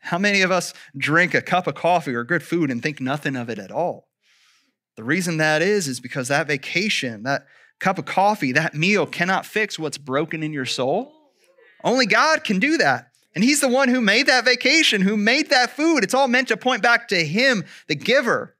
How 0.00 0.18
many 0.18 0.42
of 0.42 0.50
us 0.50 0.74
drink 0.96 1.32
a 1.32 1.40
cup 1.40 1.66
of 1.66 1.76
coffee 1.76 2.14
or 2.14 2.24
good 2.24 2.42
food 2.42 2.70
and 2.70 2.82
think 2.82 3.00
nothing 3.00 3.36
of 3.36 3.48
it 3.48 3.58
at 3.58 3.70
all? 3.70 4.08
The 4.96 5.04
reason 5.04 5.38
that 5.38 5.62
is, 5.62 5.88
is 5.88 6.00
because 6.00 6.28
that 6.28 6.48
vacation, 6.48 7.22
that 7.22 7.46
cup 7.82 7.98
of 7.98 8.04
coffee, 8.04 8.52
that 8.52 8.74
meal 8.74 9.06
cannot 9.06 9.44
fix 9.44 9.78
what's 9.78 9.98
broken 9.98 10.42
in 10.42 10.52
your 10.52 10.64
soul. 10.64 11.12
Only 11.82 12.06
God 12.06 12.44
can 12.44 12.60
do 12.60 12.78
that. 12.78 13.08
And 13.34 13.42
He's 13.42 13.60
the 13.60 13.68
one 13.68 13.88
who 13.88 14.00
made 14.00 14.28
that 14.28 14.44
vacation, 14.44 15.02
who 15.02 15.16
made 15.16 15.50
that 15.50 15.70
food. 15.70 16.04
It's 16.04 16.14
all 16.14 16.28
meant 16.28 16.48
to 16.48 16.56
point 16.56 16.82
back 16.82 17.08
to 17.08 17.24
Him, 17.24 17.64
the 17.88 17.96
giver. 17.96 18.54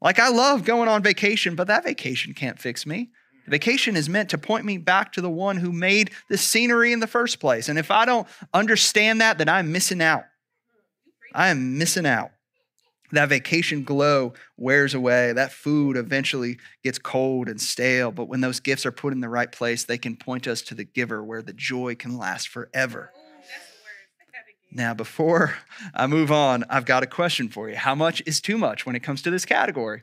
Like 0.00 0.18
I 0.18 0.28
love 0.28 0.64
going 0.64 0.88
on 0.88 1.02
vacation, 1.02 1.56
but 1.56 1.66
that 1.66 1.84
vacation 1.84 2.32
can't 2.32 2.58
fix 2.58 2.86
me. 2.86 3.10
The 3.46 3.50
vacation 3.50 3.96
is 3.96 4.08
meant 4.08 4.30
to 4.30 4.38
point 4.38 4.64
me 4.64 4.78
back 4.78 5.12
to 5.14 5.20
the 5.20 5.30
one 5.30 5.56
who 5.56 5.72
made 5.72 6.12
the 6.28 6.38
scenery 6.38 6.92
in 6.92 7.00
the 7.00 7.06
first 7.08 7.40
place. 7.40 7.68
And 7.68 7.78
if 7.78 7.90
I 7.90 8.04
don't 8.04 8.28
understand 8.54 9.20
that, 9.20 9.38
then 9.38 9.48
I'm 9.48 9.72
missing 9.72 10.00
out. 10.00 10.24
I 11.34 11.48
am 11.48 11.78
missing 11.78 12.06
out. 12.06 12.30
That 13.12 13.28
vacation 13.28 13.82
glow 13.82 14.34
wears 14.56 14.94
away. 14.94 15.32
That 15.32 15.52
food 15.52 15.96
eventually 15.96 16.58
gets 16.84 16.98
cold 16.98 17.48
and 17.48 17.60
stale. 17.60 18.12
But 18.12 18.26
when 18.26 18.40
those 18.40 18.60
gifts 18.60 18.86
are 18.86 18.92
put 18.92 19.12
in 19.12 19.20
the 19.20 19.28
right 19.28 19.50
place, 19.50 19.84
they 19.84 19.98
can 19.98 20.16
point 20.16 20.46
us 20.46 20.62
to 20.62 20.74
the 20.74 20.84
giver 20.84 21.22
where 21.22 21.42
the 21.42 21.52
joy 21.52 21.94
can 21.96 22.16
last 22.16 22.48
forever. 22.48 23.10
Now, 24.72 24.94
before 24.94 25.56
I 25.94 26.06
move 26.06 26.30
on, 26.30 26.64
I've 26.70 26.84
got 26.84 27.02
a 27.02 27.06
question 27.06 27.48
for 27.48 27.68
you. 27.68 27.74
How 27.74 27.96
much 27.96 28.22
is 28.24 28.40
too 28.40 28.56
much 28.56 28.86
when 28.86 28.94
it 28.94 29.00
comes 29.00 29.20
to 29.22 29.30
this 29.30 29.44
category? 29.44 30.02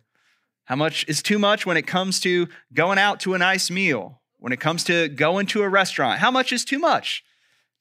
How 0.66 0.76
much 0.76 1.06
is 1.08 1.24
too 1.24 1.40
much 1.40 1.66
when 1.66 1.78
it 1.78 1.88
comes 1.88 2.20
to 2.22 2.50
going 2.74 2.98
out 2.98 3.22
to 3.22 3.34
a 3.34 3.38
nice 3.38 3.72
meal? 3.72 4.20
When 4.40 4.52
it 4.52 4.60
comes 4.60 4.84
to 4.86 5.08
going 5.08 5.46
to 5.48 5.64
a 5.64 5.70
restaurant? 5.70 6.20
How 6.20 6.32
much 6.32 6.52
is 6.52 6.66
too 6.66 6.80
much? 6.80 7.24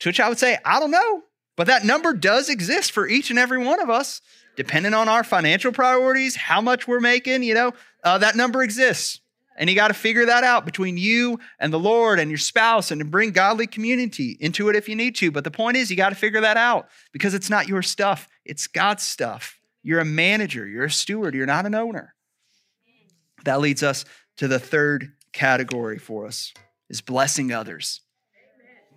To 0.00 0.08
which 0.08 0.20
I 0.20 0.28
would 0.28 0.38
say, 0.38 0.58
I 0.64 0.78
don't 0.78 0.92
know. 0.92 1.22
But 1.56 1.66
that 1.66 1.84
number 1.84 2.12
does 2.12 2.48
exist 2.48 2.92
for 2.92 3.08
each 3.08 3.30
and 3.30 3.38
every 3.38 3.58
one 3.58 3.80
of 3.80 3.90
us 3.90 4.20
depending 4.56 4.94
on 4.94 5.08
our 5.08 5.22
financial 5.22 5.70
priorities, 5.70 6.34
how 6.34 6.60
much 6.60 6.88
we're 6.88 7.00
making, 7.00 7.42
you 7.42 7.54
know, 7.54 7.72
uh, 8.02 8.18
that 8.18 8.34
number 8.34 8.62
exists. 8.62 9.20
And 9.58 9.70
you 9.70 9.76
got 9.76 9.88
to 9.88 9.94
figure 9.94 10.26
that 10.26 10.44
out 10.44 10.66
between 10.66 10.98
you 10.98 11.38
and 11.58 11.72
the 11.72 11.78
Lord 11.78 12.18
and 12.18 12.30
your 12.30 12.38
spouse 12.38 12.90
and 12.90 13.00
to 13.00 13.04
bring 13.04 13.30
godly 13.30 13.66
community 13.66 14.36
into 14.40 14.68
it 14.68 14.76
if 14.76 14.88
you 14.88 14.96
need 14.96 15.14
to. 15.16 15.30
But 15.30 15.44
the 15.44 15.50
point 15.50 15.76
is, 15.76 15.90
you 15.90 15.96
got 15.96 16.10
to 16.10 16.14
figure 16.14 16.42
that 16.42 16.56
out 16.56 16.88
because 17.12 17.32
it's 17.32 17.48
not 17.48 17.68
your 17.68 17.82
stuff, 17.82 18.28
it's 18.44 18.66
God's 18.66 19.02
stuff. 19.02 19.58
You're 19.82 20.00
a 20.00 20.04
manager, 20.04 20.66
you're 20.66 20.84
a 20.84 20.90
steward, 20.90 21.34
you're 21.34 21.46
not 21.46 21.64
an 21.64 21.74
owner. 21.74 22.14
That 23.44 23.60
leads 23.60 23.82
us 23.82 24.04
to 24.38 24.48
the 24.48 24.58
third 24.58 25.12
category 25.32 25.98
for 25.98 26.26
us 26.26 26.52
is 26.90 27.00
blessing 27.00 27.52
others. 27.52 28.00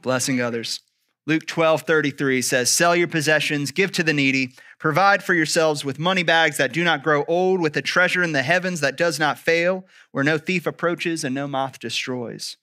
Blessing 0.02 0.42
others. 0.42 0.82
Luke 1.30 1.46
12, 1.46 1.84
33 1.84 2.42
says, 2.42 2.72
Sell 2.72 2.96
your 2.96 3.08
possessions, 3.08 3.70
give 3.70 3.92
to 3.92 4.02
the 4.02 4.14
needy, 4.14 4.56
provide 4.80 5.24
for 5.24 5.36
yourselves 5.36 5.86
with 5.86 6.00
money 6.00 6.24
bags 6.24 6.58
that 6.58 6.74
do 6.74 6.84
not 6.84 7.04
grow 7.04 7.24
old, 7.28 7.62
with 7.62 7.78
a 7.78 7.84
treasure 7.84 8.24
in 8.24 8.32
the 8.32 8.42
heavens 8.42 8.80
that 8.80 8.98
does 8.98 9.20
not 9.20 9.38
fail, 9.38 9.86
where 10.10 10.24
no 10.24 10.40
thief 10.40 10.66
approaches 10.66 11.24
and 11.24 11.36
no 11.36 11.48
moth 11.48 11.78
destroys. 11.78 12.58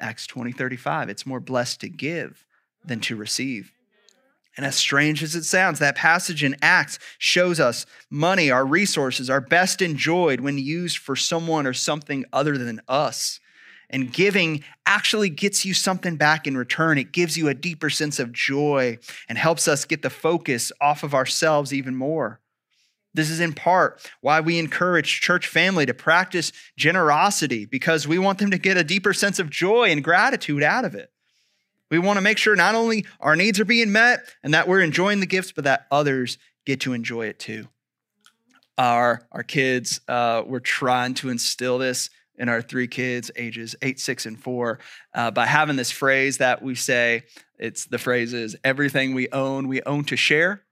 Acts 0.00 0.26
20, 0.26 0.50
35. 0.50 1.08
It's 1.08 1.24
more 1.24 1.38
blessed 1.38 1.82
to 1.82 1.88
give 1.88 2.44
than 2.84 2.98
to 2.98 3.14
receive. 3.14 3.70
And 4.56 4.66
as 4.66 4.74
strange 4.74 5.22
as 5.22 5.36
it 5.36 5.44
sounds, 5.44 5.78
that 5.78 5.94
passage 5.94 6.42
in 6.42 6.56
Acts 6.60 6.98
shows 7.16 7.60
us 7.60 7.86
money, 8.10 8.50
our 8.50 8.66
resources, 8.66 9.30
are 9.30 9.40
best 9.40 9.80
enjoyed 9.80 10.40
when 10.40 10.58
used 10.58 10.98
for 10.98 11.14
someone 11.14 11.64
or 11.64 11.74
something 11.74 12.24
other 12.32 12.58
than 12.58 12.80
us. 12.88 13.38
And 13.90 14.12
giving 14.12 14.62
actually 14.86 15.28
gets 15.28 15.64
you 15.64 15.74
something 15.74 16.16
back 16.16 16.46
in 16.46 16.56
return. 16.56 16.96
It 16.96 17.12
gives 17.12 17.36
you 17.36 17.48
a 17.48 17.54
deeper 17.54 17.90
sense 17.90 18.18
of 18.20 18.32
joy 18.32 18.98
and 19.28 19.36
helps 19.36 19.66
us 19.66 19.84
get 19.84 20.02
the 20.02 20.10
focus 20.10 20.70
off 20.80 21.02
of 21.02 21.12
ourselves 21.12 21.74
even 21.74 21.96
more. 21.96 22.40
This 23.12 23.28
is 23.28 23.40
in 23.40 23.52
part 23.52 24.08
why 24.20 24.40
we 24.40 24.58
encourage 24.58 25.20
church 25.20 25.48
family 25.48 25.84
to 25.86 25.94
practice 25.94 26.52
generosity 26.76 27.66
because 27.66 28.06
we 28.06 28.18
want 28.18 28.38
them 28.38 28.52
to 28.52 28.58
get 28.58 28.76
a 28.76 28.84
deeper 28.84 29.12
sense 29.12 29.40
of 29.40 29.50
joy 29.50 29.90
and 29.90 30.04
gratitude 30.04 30.62
out 30.62 30.84
of 30.84 30.94
it. 30.94 31.10
We 31.90 31.98
want 31.98 32.18
to 32.18 32.22
make 32.22 32.38
sure 32.38 32.54
not 32.54 32.76
only 32.76 33.04
our 33.18 33.34
needs 33.34 33.58
are 33.58 33.64
being 33.64 33.90
met 33.90 34.20
and 34.44 34.54
that 34.54 34.68
we're 34.68 34.80
enjoying 34.80 35.18
the 35.18 35.26
gifts, 35.26 35.50
but 35.50 35.64
that 35.64 35.86
others 35.90 36.38
get 36.64 36.80
to 36.82 36.92
enjoy 36.92 37.26
it 37.26 37.40
too. 37.40 37.66
Our, 38.78 39.26
our 39.32 39.42
kids, 39.42 40.00
uh, 40.06 40.44
we're 40.46 40.60
trying 40.60 41.14
to 41.14 41.30
instill 41.30 41.78
this 41.78 42.08
in 42.40 42.48
our 42.48 42.62
three 42.62 42.88
kids, 42.88 43.30
ages 43.36 43.76
eight, 43.82 44.00
six, 44.00 44.26
and 44.26 44.36
four, 44.42 44.80
uh, 45.14 45.30
by 45.30 45.46
having 45.46 45.76
this 45.76 45.92
phrase 45.92 46.38
that 46.38 46.62
we 46.62 46.74
say, 46.74 47.22
it's 47.58 47.84
the 47.84 47.98
phrase 47.98 48.32
is 48.32 48.56
everything 48.64 49.14
we 49.14 49.28
own, 49.28 49.68
we 49.68 49.82
own 49.82 50.04
to 50.04 50.16
share. 50.16 50.64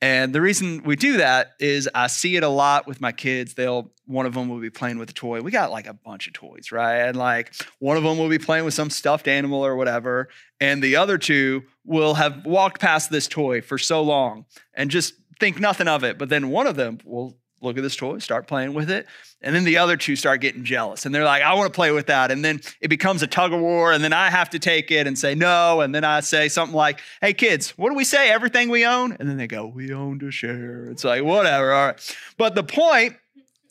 And 0.00 0.32
the 0.32 0.40
reason 0.40 0.84
we 0.84 0.94
do 0.94 1.16
that 1.16 1.54
is 1.58 1.88
I 1.92 2.06
see 2.06 2.36
it 2.36 2.44
a 2.44 2.48
lot 2.48 2.86
with 2.86 3.00
my 3.00 3.10
kids. 3.10 3.54
They'll, 3.54 3.90
one 4.06 4.26
of 4.26 4.34
them 4.34 4.48
will 4.48 4.60
be 4.60 4.70
playing 4.70 4.98
with 4.98 5.10
a 5.10 5.12
toy. 5.12 5.42
We 5.42 5.50
got 5.50 5.72
like 5.72 5.88
a 5.88 5.92
bunch 5.92 6.28
of 6.28 6.34
toys, 6.34 6.70
right? 6.70 6.98
And 6.98 7.16
like 7.16 7.52
one 7.80 7.96
of 7.96 8.04
them 8.04 8.16
will 8.16 8.28
be 8.28 8.38
playing 8.38 8.64
with 8.64 8.74
some 8.74 8.90
stuffed 8.90 9.26
animal 9.26 9.66
or 9.66 9.74
whatever. 9.74 10.28
And 10.60 10.84
the 10.84 10.94
other 10.94 11.18
two 11.18 11.64
will 11.84 12.14
have 12.14 12.46
walked 12.46 12.80
past 12.80 13.10
this 13.10 13.26
toy 13.26 13.60
for 13.60 13.76
so 13.76 14.00
long 14.00 14.46
and 14.72 14.88
just 14.88 15.14
think 15.40 15.58
nothing 15.58 15.88
of 15.88 16.04
it. 16.04 16.16
But 16.16 16.28
then 16.28 16.50
one 16.50 16.68
of 16.68 16.76
them 16.76 17.00
will 17.04 17.36
look 17.60 17.76
at 17.76 17.82
this 17.82 17.96
toy, 17.96 18.18
start 18.18 18.46
playing 18.46 18.74
with 18.74 18.90
it. 18.90 19.06
And 19.40 19.54
then 19.54 19.64
the 19.64 19.78
other 19.78 19.96
two 19.96 20.16
start 20.16 20.40
getting 20.40 20.64
jealous 20.64 21.06
and 21.06 21.14
they're 21.14 21.24
like, 21.24 21.42
I 21.42 21.54
want 21.54 21.72
to 21.72 21.76
play 21.76 21.92
with 21.92 22.06
that. 22.06 22.30
And 22.30 22.44
then 22.44 22.60
it 22.80 22.88
becomes 22.88 23.22
a 23.22 23.26
tug 23.26 23.52
of 23.52 23.60
war. 23.60 23.92
And 23.92 24.02
then 24.02 24.12
I 24.12 24.30
have 24.30 24.50
to 24.50 24.58
take 24.58 24.90
it 24.90 25.06
and 25.06 25.16
say 25.16 25.34
no. 25.34 25.80
And 25.80 25.94
then 25.94 26.04
I 26.04 26.20
say 26.20 26.48
something 26.48 26.74
like, 26.74 27.00
Hey, 27.20 27.32
kids, 27.34 27.70
what 27.78 27.90
do 27.90 27.94
we 27.94 28.04
say? 28.04 28.30
Everything 28.30 28.68
we 28.68 28.84
own? 28.84 29.16
And 29.18 29.28
then 29.28 29.36
they 29.36 29.46
go, 29.46 29.66
We 29.66 29.92
own 29.92 30.18
to 30.20 30.30
share. 30.30 30.86
It's 30.90 31.04
like, 31.04 31.22
whatever. 31.22 31.72
All 31.72 31.86
right. 31.86 32.16
But 32.36 32.54
the 32.54 32.64
point 32.64 33.16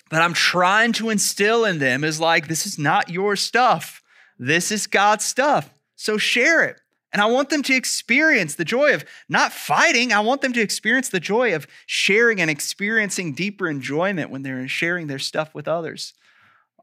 that 0.09 0.21
I'm 0.21 0.33
trying 0.33 0.93
to 0.93 1.09
instill 1.09 1.65
in 1.65 1.79
them 1.79 2.03
is 2.03 2.19
like, 2.21 2.47
This 2.47 2.65
is 2.65 2.79
not 2.79 3.09
your 3.09 3.35
stuff. 3.35 4.01
This 4.39 4.71
is 4.71 4.87
God's 4.87 5.25
stuff. 5.25 5.69
So 5.95 6.17
share 6.17 6.63
it. 6.63 6.79
And 7.17 7.23
I 7.23 7.25
want 7.25 7.49
them 7.49 7.63
to 7.63 7.73
experience 7.73 8.53
the 8.53 8.63
joy 8.63 8.93
of 8.93 9.03
not 9.27 9.51
fighting. 9.51 10.13
I 10.13 10.19
want 10.19 10.41
them 10.41 10.53
to 10.53 10.61
experience 10.61 11.09
the 11.09 11.19
joy 11.19 11.55
of 11.55 11.65
sharing 11.87 12.39
and 12.39 12.47
experiencing 12.47 13.33
deeper 13.33 13.67
enjoyment 13.67 14.29
when 14.29 14.43
they're 14.43 14.67
sharing 14.67 15.07
their 15.07 15.17
stuff 15.17 15.55
with 15.55 15.67
others. 15.67 16.13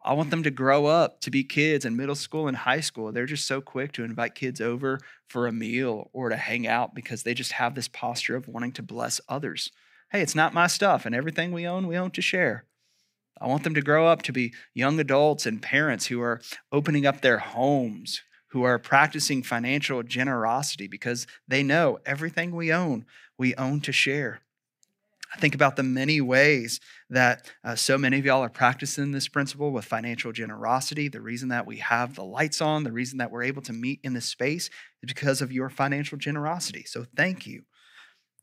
I 0.05 0.13
want 0.15 0.31
them 0.31 0.43
to 0.43 0.51
grow 0.51 0.87
up 0.87 1.21
to 1.21 1.31
be 1.31 1.45
kids 1.45 1.85
in 1.85 1.97
middle 1.97 2.17
school 2.17 2.49
and 2.49 2.57
high 2.57 2.81
school. 2.81 3.13
They're 3.13 3.27
just 3.27 3.47
so 3.47 3.61
quick 3.61 3.93
to 3.93 4.03
invite 4.03 4.35
kids 4.35 4.61
over 4.61 4.99
for 5.29 5.47
a 5.47 5.53
meal 5.53 6.11
or 6.13 6.31
to 6.31 6.37
hang 6.37 6.67
out 6.67 6.97
because 6.97 7.23
they 7.23 7.33
just 7.33 7.53
have 7.53 7.77
this 7.77 7.87
posture 7.87 8.35
of 8.35 8.49
wanting 8.49 8.73
to 8.73 8.83
bless 8.83 9.21
others. 9.29 9.71
Hey, 10.11 10.21
it's 10.21 10.35
not 10.35 10.53
my 10.53 10.67
stuff, 10.67 11.07
and 11.07 11.15
everything 11.15 11.53
we 11.53 11.65
own, 11.65 11.87
we 11.87 11.97
own 11.97 12.11
to 12.11 12.21
share. 12.21 12.65
I 13.41 13.47
want 13.47 13.63
them 13.63 13.75
to 13.75 13.83
grow 13.83 14.09
up 14.09 14.23
to 14.23 14.33
be 14.33 14.53
young 14.75 14.99
adults 14.99 15.47
and 15.47 15.63
parents 15.63 16.07
who 16.07 16.21
are 16.21 16.41
opening 16.73 17.07
up 17.07 17.21
their 17.21 17.39
homes, 17.39 18.21
who 18.55 18.63
are 18.63 18.79
practicing 18.79 19.43
financial 19.43 20.01
generosity 20.05 20.87
because 20.87 21.27
they 21.49 21.61
know 21.61 21.99
everything 22.07 22.55
we 22.55 22.73
own, 22.73 23.05
we 23.37 23.53
own 23.57 23.81
to 23.81 23.91
share. 23.91 24.43
I 25.35 25.41
think 25.41 25.57
about 25.57 25.75
the 25.75 25.83
many 25.83 26.21
ways 26.21 26.79
that 27.11 27.51
uh, 27.65 27.75
so 27.75 27.99
many 27.99 28.21
of 28.21 28.25
y'all 28.25 28.45
are 28.45 28.49
practicing 28.49 29.11
this 29.11 29.27
principle 29.27 29.73
with 29.73 29.85
financial 29.85 30.31
generosity. 30.31 31.09
The 31.09 31.21
reason 31.21 31.49
that 31.49 31.67
we 31.67 31.79
have 31.79 32.15
the 32.15 32.23
lights 32.23 32.61
on, 32.61 32.85
the 32.85 32.93
reason 32.93 33.19
that 33.19 33.33
we're 33.33 33.43
able 33.43 33.63
to 33.63 33.73
meet 33.73 33.99
in 34.05 34.15
this 34.15 34.27
space 34.27 34.71
is 35.03 35.09
because 35.09 35.43
of 35.43 35.51
your 35.51 35.69
financial 35.69 36.17
generosity. 36.17 36.85
So 36.85 37.07
thank 37.17 37.49
you. 37.49 37.65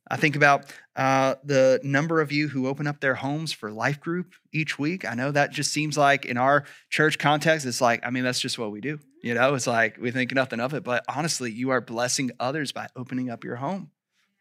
I 0.09 0.17
think 0.17 0.35
about 0.35 0.73
uh, 0.97 1.35
the 1.45 1.79
number 1.83 2.19
of 2.19 2.33
you 2.33 2.49
who 2.49 2.67
open 2.67 2.85
up 2.85 2.99
their 2.99 3.15
homes 3.15 3.53
for 3.53 3.71
life 3.71 4.01
group 4.01 4.33
each 4.51 4.77
week. 4.77 5.05
I 5.09 5.13
know 5.13 5.31
that 5.31 5.53
just 5.53 5.71
seems 5.71 5.97
like 5.97 6.25
in 6.25 6.35
our 6.35 6.65
church 6.89 7.17
context, 7.17 7.65
it's 7.65 7.79
like, 7.79 8.05
I 8.05 8.09
mean, 8.09 8.25
that's 8.25 8.41
just 8.41 8.59
what 8.59 8.71
we 8.71 8.81
do. 8.81 8.99
You 9.21 9.33
know, 9.35 9.53
it's 9.53 9.67
like 9.67 9.97
we 9.99 10.11
think 10.11 10.33
nothing 10.33 10.59
of 10.59 10.73
it. 10.73 10.83
But 10.83 11.05
honestly, 11.07 11.51
you 11.51 11.69
are 11.69 11.81
blessing 11.81 12.31
others 12.39 12.71
by 12.71 12.87
opening 12.95 13.29
up 13.29 13.43
your 13.43 13.57
home. 13.57 13.91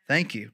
Thank 0.08 0.34
you. 0.34 0.50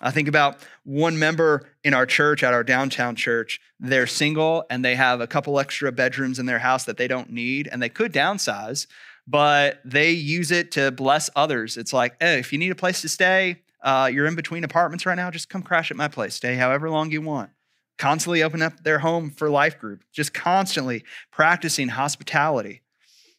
I 0.00 0.10
think 0.10 0.26
about 0.26 0.58
one 0.84 1.18
member 1.18 1.68
in 1.84 1.94
our 1.94 2.06
church, 2.06 2.42
at 2.42 2.52
our 2.52 2.64
downtown 2.64 3.14
church. 3.14 3.60
They're 3.78 4.08
single 4.08 4.64
and 4.68 4.84
they 4.84 4.96
have 4.96 5.20
a 5.20 5.26
couple 5.26 5.60
extra 5.60 5.92
bedrooms 5.92 6.38
in 6.38 6.46
their 6.46 6.58
house 6.58 6.84
that 6.84 6.96
they 6.96 7.06
don't 7.06 7.30
need 7.30 7.68
and 7.70 7.80
they 7.80 7.88
could 7.88 8.12
downsize, 8.12 8.86
but 9.26 9.80
they 9.84 10.10
use 10.10 10.50
it 10.50 10.72
to 10.72 10.90
bless 10.90 11.30
others. 11.36 11.76
It's 11.76 11.92
like, 11.92 12.16
hey, 12.20 12.40
if 12.40 12.52
you 12.52 12.58
need 12.58 12.72
a 12.72 12.76
place 12.76 13.00
to 13.02 13.08
stay, 13.08 13.62
uh, 13.82 14.10
you're 14.12 14.26
in 14.26 14.34
between 14.34 14.64
apartments 14.64 15.06
right 15.06 15.14
now, 15.14 15.30
just 15.30 15.48
come 15.48 15.62
crash 15.62 15.90
at 15.90 15.96
my 15.96 16.08
place. 16.08 16.34
Stay 16.34 16.56
however 16.56 16.90
long 16.90 17.10
you 17.10 17.22
want. 17.22 17.50
Constantly 17.98 18.42
open 18.42 18.62
up 18.62 18.82
their 18.82 18.98
home 18.98 19.30
for 19.30 19.50
life 19.50 19.78
group, 19.78 20.02
just 20.12 20.34
constantly 20.34 21.04
practicing 21.30 21.88
hospitality. 21.88 22.81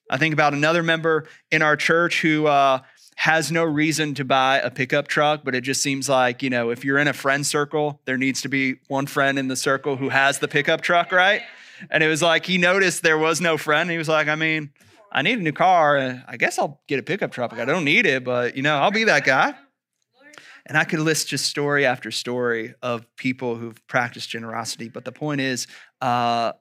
I 0.09 0.17
think 0.17 0.33
about 0.33 0.53
another 0.53 0.83
member 0.83 1.27
in 1.51 1.61
our 1.61 1.75
church 1.75 2.21
who 2.21 2.47
uh, 2.47 2.79
has 3.15 3.51
no 3.51 3.63
reason 3.63 4.13
to 4.15 4.25
buy 4.25 4.59
a 4.59 4.69
pickup 4.69 5.07
truck, 5.07 5.41
but 5.43 5.55
it 5.55 5.61
just 5.61 5.81
seems 5.81 6.09
like, 6.09 6.43
you 6.43 6.49
know, 6.49 6.69
if 6.69 6.83
you're 6.83 6.97
in 6.97 7.07
a 7.07 7.13
friend 7.13 7.45
circle, 7.45 8.01
there 8.05 8.17
needs 8.17 8.41
to 8.41 8.49
be 8.49 8.75
one 8.87 9.05
friend 9.05 9.39
in 9.39 9.47
the 9.47 9.55
circle 9.55 9.95
who 9.95 10.09
has 10.09 10.39
the 10.39 10.47
pickup 10.47 10.81
truck, 10.81 11.11
right? 11.11 11.41
And 11.89 12.03
it 12.03 12.07
was 12.07 12.21
like 12.21 12.45
he 12.45 12.57
noticed 12.57 13.03
there 13.03 13.17
was 13.17 13.41
no 13.41 13.57
friend. 13.57 13.89
he 13.89 13.97
was 13.97 14.09
like, 14.09 14.27
I 14.27 14.35
mean, 14.35 14.71
I 15.11 15.21
need 15.21 15.39
a 15.39 15.41
new 15.41 15.51
car. 15.51 15.95
And 15.97 16.23
I 16.27 16.37
guess 16.37 16.57
I'll 16.57 16.81
get 16.87 16.99
a 16.99 17.03
pickup 17.03 17.31
truck. 17.31 17.53
I 17.53 17.65
don't 17.65 17.85
need 17.85 18.05
it, 18.05 18.23
but, 18.23 18.57
you 18.57 18.63
know, 18.63 18.77
I'll 18.77 18.91
be 18.91 19.05
that 19.05 19.25
guy. 19.25 19.53
And 20.65 20.77
I 20.77 20.85
could 20.85 20.99
list 20.99 21.27
just 21.27 21.45
story 21.45 21.85
after 21.85 22.09
story 22.09 22.73
of 22.81 23.05
people 23.17 23.55
who've 23.55 23.85
practiced 23.87 24.29
generosity. 24.29 24.87
But 24.87 25.03
the 25.03 25.11
point 25.11 25.41
is, 25.41 25.67
uh, 25.99 26.53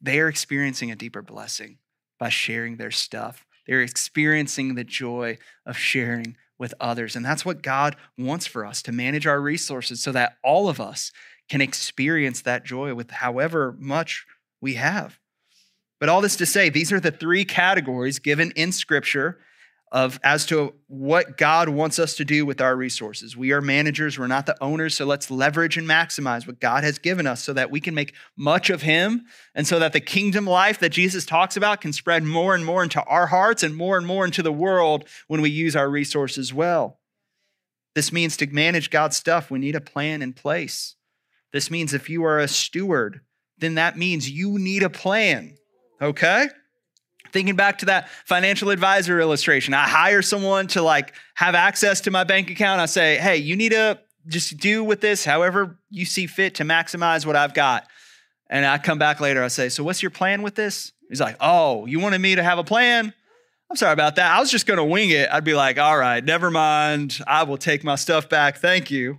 they 0.00 0.20
are 0.20 0.28
experiencing 0.28 0.92
a 0.92 0.96
deeper 0.96 1.20
blessing 1.20 1.78
by 2.24 2.30
sharing 2.30 2.78
their 2.78 2.90
stuff. 2.90 3.44
They're 3.66 3.82
experiencing 3.82 4.76
the 4.76 4.82
joy 4.82 5.36
of 5.66 5.76
sharing 5.76 6.38
with 6.58 6.72
others. 6.80 7.16
And 7.16 7.22
that's 7.22 7.44
what 7.44 7.60
God 7.60 7.96
wants 8.16 8.46
for 8.46 8.64
us 8.64 8.80
to 8.84 8.92
manage 8.92 9.26
our 9.26 9.38
resources 9.38 10.00
so 10.00 10.10
that 10.12 10.38
all 10.42 10.70
of 10.70 10.80
us 10.80 11.12
can 11.50 11.60
experience 11.60 12.40
that 12.40 12.64
joy 12.64 12.94
with 12.94 13.10
however 13.10 13.76
much 13.78 14.24
we 14.62 14.76
have. 14.76 15.18
But 16.00 16.08
all 16.08 16.22
this 16.22 16.36
to 16.36 16.46
say, 16.46 16.70
these 16.70 16.92
are 16.92 17.00
the 17.00 17.10
three 17.10 17.44
categories 17.44 18.18
given 18.18 18.52
in 18.52 18.72
Scripture 18.72 19.36
of 19.94 20.18
as 20.24 20.44
to 20.44 20.74
what 20.88 21.38
God 21.38 21.68
wants 21.68 22.00
us 22.00 22.16
to 22.16 22.24
do 22.24 22.44
with 22.44 22.60
our 22.60 22.74
resources. 22.74 23.36
We 23.36 23.52
are 23.52 23.60
managers, 23.60 24.18
we're 24.18 24.26
not 24.26 24.44
the 24.44 24.60
owners, 24.60 24.96
so 24.96 25.06
let's 25.06 25.30
leverage 25.30 25.76
and 25.76 25.88
maximize 25.88 26.48
what 26.48 26.58
God 26.58 26.82
has 26.82 26.98
given 26.98 27.28
us 27.28 27.44
so 27.44 27.52
that 27.52 27.70
we 27.70 27.80
can 27.80 27.94
make 27.94 28.12
much 28.36 28.70
of 28.70 28.82
him 28.82 29.24
and 29.54 29.68
so 29.68 29.78
that 29.78 29.92
the 29.92 30.00
kingdom 30.00 30.46
life 30.46 30.80
that 30.80 30.88
Jesus 30.88 31.24
talks 31.24 31.56
about 31.56 31.80
can 31.80 31.92
spread 31.92 32.24
more 32.24 32.56
and 32.56 32.66
more 32.66 32.82
into 32.82 33.00
our 33.04 33.28
hearts 33.28 33.62
and 33.62 33.76
more 33.76 33.96
and 33.96 34.04
more 34.04 34.24
into 34.24 34.42
the 34.42 34.52
world 34.52 35.08
when 35.28 35.40
we 35.40 35.48
use 35.48 35.76
our 35.76 35.88
resources 35.88 36.52
well. 36.52 36.98
This 37.94 38.12
means 38.12 38.36
to 38.38 38.48
manage 38.48 38.90
God's 38.90 39.16
stuff, 39.16 39.48
we 39.48 39.60
need 39.60 39.76
a 39.76 39.80
plan 39.80 40.22
in 40.22 40.32
place. 40.32 40.96
This 41.52 41.70
means 41.70 41.94
if 41.94 42.10
you 42.10 42.24
are 42.24 42.40
a 42.40 42.48
steward, 42.48 43.20
then 43.58 43.76
that 43.76 43.96
means 43.96 44.28
you 44.28 44.58
need 44.58 44.82
a 44.82 44.90
plan, 44.90 45.56
okay? 46.02 46.48
Thinking 47.34 47.56
back 47.56 47.78
to 47.78 47.86
that 47.86 48.08
financial 48.26 48.70
advisor 48.70 49.20
illustration, 49.20 49.74
I 49.74 49.88
hire 49.88 50.22
someone 50.22 50.68
to 50.68 50.82
like 50.82 51.14
have 51.34 51.56
access 51.56 52.00
to 52.02 52.12
my 52.12 52.22
bank 52.22 52.48
account. 52.48 52.80
I 52.80 52.86
say, 52.86 53.16
hey, 53.16 53.38
you 53.38 53.56
need 53.56 53.72
to 53.72 53.98
just 54.28 54.56
do 54.58 54.84
with 54.84 55.00
this 55.00 55.24
however 55.24 55.76
you 55.90 56.04
see 56.06 56.28
fit 56.28 56.54
to 56.54 56.62
maximize 56.62 57.26
what 57.26 57.34
I've 57.34 57.52
got. 57.52 57.88
And 58.48 58.64
I 58.64 58.78
come 58.78 59.00
back 59.00 59.18
later, 59.18 59.42
I 59.42 59.48
say, 59.48 59.68
so 59.68 59.82
what's 59.82 60.00
your 60.00 60.12
plan 60.12 60.42
with 60.42 60.54
this? 60.54 60.92
He's 61.08 61.20
like, 61.20 61.36
oh, 61.40 61.86
you 61.86 61.98
wanted 61.98 62.20
me 62.20 62.36
to 62.36 62.42
have 62.44 62.58
a 62.58 62.64
plan? 62.64 63.12
I'm 63.68 63.76
sorry 63.76 63.94
about 63.94 64.14
that. 64.14 64.30
I 64.30 64.38
was 64.38 64.52
just 64.52 64.64
going 64.64 64.78
to 64.78 64.84
wing 64.84 65.10
it. 65.10 65.28
I'd 65.28 65.42
be 65.42 65.54
like, 65.54 65.76
all 65.76 65.98
right, 65.98 66.24
never 66.24 66.52
mind. 66.52 67.18
I 67.26 67.42
will 67.42 67.58
take 67.58 67.82
my 67.82 67.96
stuff 67.96 68.28
back. 68.28 68.58
Thank 68.58 68.92
you. 68.92 69.18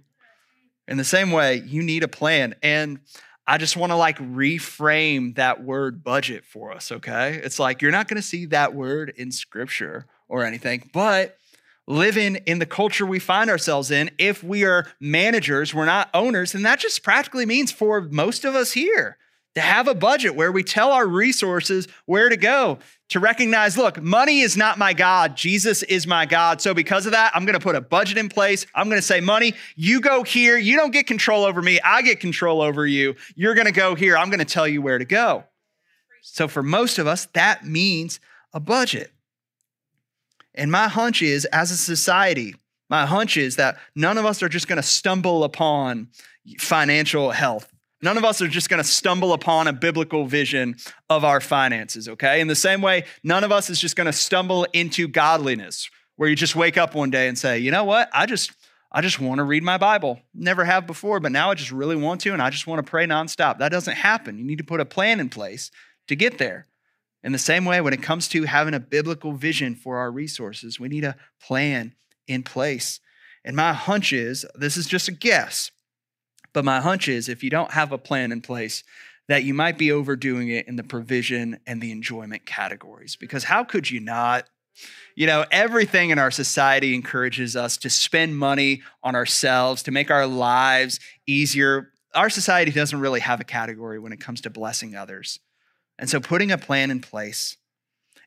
In 0.88 0.96
the 0.96 1.04
same 1.04 1.32
way, 1.32 1.64
you 1.66 1.84
need 1.84 2.04
a 2.04 2.08
plan. 2.08 2.56
And 2.64 3.02
I 3.48 3.58
just 3.58 3.78
want 3.78 3.92
to 3.92 3.96
like 3.96 4.18
reframe 4.18 5.36
that 5.36 5.64
word 5.64 6.04
budget 6.04 6.46
for 6.46 6.72
us, 6.72 6.92
okay? 6.92 7.36
It's 7.44 7.60
like 7.60 7.82
you're 7.82 7.92
not 7.92 8.08
going 8.08 8.16
to 8.16 8.28
see 8.28 8.46
that 8.48 8.74
word 8.74 9.14
in 9.16 9.32
scripture 9.32 10.08
or 10.28 10.44
anything, 10.44 10.90
but 10.94 11.38
living 11.88 12.38
in 12.48 12.58
the 12.58 12.66
culture 12.66 13.06
we 13.06 13.20
find 13.20 13.50
ourselves 13.50 13.92
in, 13.92 14.10
if 14.18 14.44
we 14.44 14.66
are 14.66 14.88
managers, 15.00 15.74
we're 15.74 15.86
not 15.86 16.10
owners, 16.14 16.56
and 16.56 16.66
that 16.66 16.80
just 16.80 17.04
practically 17.04 17.46
means 17.46 17.72
for 17.72 18.02
most 18.02 18.46
of 18.46 18.56
us 18.56 18.72
here 18.72 19.18
to 19.54 19.62
have 19.62 19.88
a 19.88 19.96
budget 19.96 20.36
where 20.36 20.52
we 20.52 20.64
tell 20.64 20.92
our 20.92 21.08
resources 21.08 21.88
where 22.06 22.30
to 22.30 22.38
go, 22.38 22.80
to 23.10 23.20
recognize, 23.20 23.78
look, 23.78 24.02
money 24.02 24.42
is 24.42 24.58
not 24.58 24.78
my 24.78 24.94
God. 24.94 25.38
Jesus 25.38 25.84
is 25.84 26.08
my 26.08 26.26
God. 26.26 26.60
So 26.60 26.74
because 26.74 27.06
of 27.06 27.12
that, 27.12 27.32
I'm 27.36 27.46
going 27.46 27.54
to 27.54 27.64
put 27.64 27.76
a 27.76 27.82
budget 27.82 28.18
in 28.18 28.30
place. 28.30 28.66
I'm 28.74 28.90
going 28.90 28.98
to 28.98 29.06
say, 29.06 29.20
money, 29.22 29.54
you 29.76 30.02
go 30.02 30.24
here. 30.24 30.58
You 30.58 30.76
don't 30.76 30.92
get 30.92 31.06
control 31.06 31.46
over 31.46 31.62
me. 31.62 31.80
I 31.82 32.02
get 32.02 32.20
control 32.20 32.62
over 32.62 32.86
you. 32.86 33.16
You're 33.36 33.54
going 33.54 33.68
to 33.68 33.72
go 33.72 33.94
here. 33.94 34.18
I'm 34.18 34.30
going 34.30 34.40
to 34.40 34.46
tell 34.46 34.68
you 34.68 34.82
where 34.82 34.98
to 34.98 35.06
go. 35.06 35.44
So 36.22 36.48
for 36.48 36.64
most 36.64 36.98
of 36.98 37.06
us, 37.06 37.28
that 37.34 37.64
means 37.64 38.20
a 38.54 38.60
budget. 38.60 39.12
And 40.56 40.72
my 40.72 40.88
hunch 40.88 41.22
is, 41.22 41.46
as 41.46 41.70
a 41.70 41.78
society, 41.78 42.56
my 42.90 43.06
hunch 43.06 43.38
is 43.38 43.58
that 43.58 43.78
none 43.94 44.18
of 44.18 44.26
us 44.26 44.42
are 44.42 44.50
just 44.50 44.68
going 44.68 44.78
to 44.78 44.84
stumble 44.84 45.44
upon 45.44 46.08
financial 46.60 47.32
health. 47.32 47.72
None 48.06 48.20
of 48.20 48.24
us 48.24 48.40
are 48.40 48.48
just 48.48 48.70
going 48.70 48.80
to 48.82 48.88
stumble 48.88 49.34
upon 49.34 49.68
a 49.68 49.74
biblical 49.74 50.28
vision 50.28 50.76
of 51.10 51.24
our 51.24 51.42
finances, 51.42 52.08
okay? 52.08 52.40
In 52.40 52.48
the 52.48 52.56
same 52.56 52.80
way, 52.80 53.06
none 53.24 53.44
of 53.44 53.52
us 53.52 53.72
is 53.72 53.80
just 53.80 53.96
going 53.96 54.06
to 54.06 54.14
stumble 54.14 54.68
into 54.74 55.08
godliness 55.08 55.90
where 56.16 56.30
you 56.30 56.36
just 56.36 56.56
wake 56.56 56.78
up 56.78 56.94
one 56.94 57.10
day 57.10 57.28
and 57.28 57.36
say, 57.36 57.58
"You 57.58 57.72
know 57.72 57.84
what? 57.84 58.08
I 58.14 58.28
just 58.28 58.52
I 58.92 59.02
just 59.02 59.20
want 59.20 59.40
to 59.40 59.44
read 59.44 59.64
my 59.64 59.80
Bible. 59.80 60.22
Never 60.36 60.66
have 60.66 60.86
before, 60.86 61.20
but 61.20 61.32
now 61.32 61.50
I 61.50 61.56
just 61.56 61.72
really 61.72 61.96
want 61.96 62.22
to 62.22 62.32
and 62.32 62.44
I 62.44 62.52
just 62.52 62.68
want 62.68 62.78
to 62.78 62.88
pray 62.88 63.08
nonstop." 63.08 63.58
That 63.58 63.72
doesn't 63.72 63.96
happen. 63.96 64.38
You 64.38 64.46
need 64.46 64.60
to 64.60 64.64
put 64.64 64.82
a 64.82 64.86
plan 64.86 65.20
in 65.20 65.30
place 65.30 65.72
to 66.08 66.16
get 66.16 66.38
there. 66.38 66.68
In 67.24 67.32
the 67.32 67.40
same 67.40 67.66
way, 67.66 67.82
when 67.82 67.94
it 67.94 68.04
comes 68.04 68.28
to 68.28 68.44
having 68.44 68.76
a 68.76 68.80
biblical 68.80 69.34
vision 69.34 69.74
for 69.74 69.98
our 69.98 70.12
resources, 70.12 70.80
we 70.80 70.90
need 70.90 71.06
a 71.06 71.16
plan 71.42 71.96
in 72.28 72.44
place. 72.44 73.00
And 73.44 73.56
my 73.56 73.74
hunch 73.74 74.14
is 74.14 74.46
this 74.54 74.78
is 74.78 74.86
just 74.86 75.08
a 75.08 75.12
guess, 75.12 75.72
but 76.56 76.66
my 76.66 76.80
hunch 76.80 77.10
is 77.10 77.28
if 77.28 77.44
you 77.44 77.50
don't 77.50 77.72
have 77.72 77.92
a 77.92 77.98
plan 77.98 78.32
in 78.32 78.40
place, 78.40 78.84
that 79.28 79.44
you 79.44 79.54
might 79.54 79.78
be 79.78 79.92
overdoing 79.92 80.48
it 80.48 80.68
in 80.70 80.78
the 80.78 80.84
provision 80.84 81.60
and 81.68 81.82
the 81.82 81.92
enjoyment 81.92 82.46
categories. 82.46 83.18
Because 83.18 83.44
how 83.44 83.66
could 83.66 83.92
you 83.92 84.00
not? 84.00 84.48
You 85.16 85.28
know, 85.28 85.46
everything 85.52 86.12
in 86.12 86.20
our 86.20 86.32
society 86.32 86.96
encourages 86.96 87.58
us 87.58 87.76
to 87.78 87.90
spend 87.90 88.38
money 88.38 88.84
on 89.04 89.16
ourselves, 89.16 89.84
to 89.84 89.92
make 89.92 90.10
our 90.10 90.26
lives 90.26 91.02
easier. 91.28 91.92
Our 92.14 92.30
society 92.30 92.72
doesn't 92.72 93.00
really 93.00 93.20
have 93.20 93.42
a 93.42 93.46
category 93.46 94.00
when 94.00 94.14
it 94.14 94.22
comes 94.22 94.40
to 94.42 94.50
blessing 94.50 94.96
others. 94.96 95.40
And 96.00 96.10
so 96.10 96.22
putting 96.22 96.52
a 96.52 96.58
plan 96.58 96.90
in 96.90 97.02
place. 97.02 97.58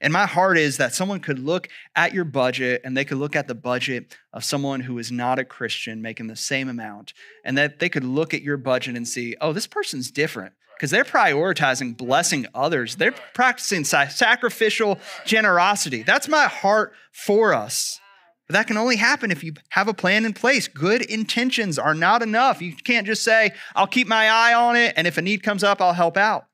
And 0.00 0.12
my 0.12 0.26
heart 0.26 0.58
is 0.58 0.76
that 0.76 0.94
someone 0.94 1.20
could 1.20 1.38
look 1.38 1.68
at 1.96 2.14
your 2.14 2.24
budget 2.24 2.82
and 2.84 2.96
they 2.96 3.04
could 3.04 3.18
look 3.18 3.34
at 3.34 3.48
the 3.48 3.54
budget 3.54 4.16
of 4.32 4.44
someone 4.44 4.80
who 4.80 4.98
is 4.98 5.10
not 5.10 5.38
a 5.38 5.44
Christian 5.44 6.00
making 6.00 6.28
the 6.28 6.36
same 6.36 6.68
amount, 6.68 7.12
and 7.44 7.58
that 7.58 7.78
they 7.78 7.88
could 7.88 8.04
look 8.04 8.32
at 8.34 8.42
your 8.42 8.56
budget 8.56 8.96
and 8.96 9.08
see, 9.08 9.36
oh, 9.40 9.52
this 9.52 9.66
person's 9.66 10.10
different 10.10 10.52
because 10.76 10.92
they're 10.92 11.04
prioritizing 11.04 11.96
blessing 11.96 12.46
others. 12.54 12.94
They're 12.96 13.14
practicing 13.34 13.82
sacrificial 13.84 15.00
generosity. 15.24 16.04
That's 16.04 16.28
my 16.28 16.44
heart 16.44 16.92
for 17.10 17.52
us. 17.52 17.98
But 18.46 18.54
that 18.54 18.66
can 18.68 18.76
only 18.76 18.96
happen 18.96 19.30
if 19.30 19.42
you 19.42 19.54
have 19.70 19.88
a 19.88 19.94
plan 19.94 20.24
in 20.24 20.32
place. 20.32 20.68
Good 20.68 21.02
intentions 21.02 21.78
are 21.78 21.94
not 21.94 22.22
enough. 22.22 22.62
You 22.62 22.74
can't 22.76 23.06
just 23.06 23.24
say, 23.24 23.50
I'll 23.74 23.88
keep 23.88 24.06
my 24.06 24.28
eye 24.30 24.54
on 24.54 24.76
it, 24.76 24.94
and 24.96 25.06
if 25.06 25.18
a 25.18 25.22
need 25.22 25.42
comes 25.42 25.64
up, 25.64 25.82
I'll 25.82 25.92
help 25.92 26.16
out. 26.16 26.46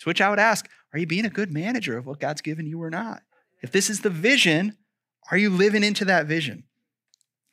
To 0.00 0.08
which 0.08 0.20
I 0.20 0.28
would 0.28 0.38
ask, 0.38 0.68
are 0.92 0.98
you 0.98 1.06
being 1.06 1.26
a 1.26 1.30
good 1.30 1.52
manager 1.52 1.96
of 1.96 2.06
what 2.06 2.20
God's 2.20 2.42
given 2.42 2.66
you 2.66 2.82
or 2.82 2.90
not? 2.90 3.22
If 3.62 3.72
this 3.72 3.90
is 3.90 4.00
the 4.00 4.10
vision, 4.10 4.76
are 5.30 5.36
you 5.36 5.50
living 5.50 5.82
into 5.82 6.04
that 6.06 6.26
vision? 6.26 6.64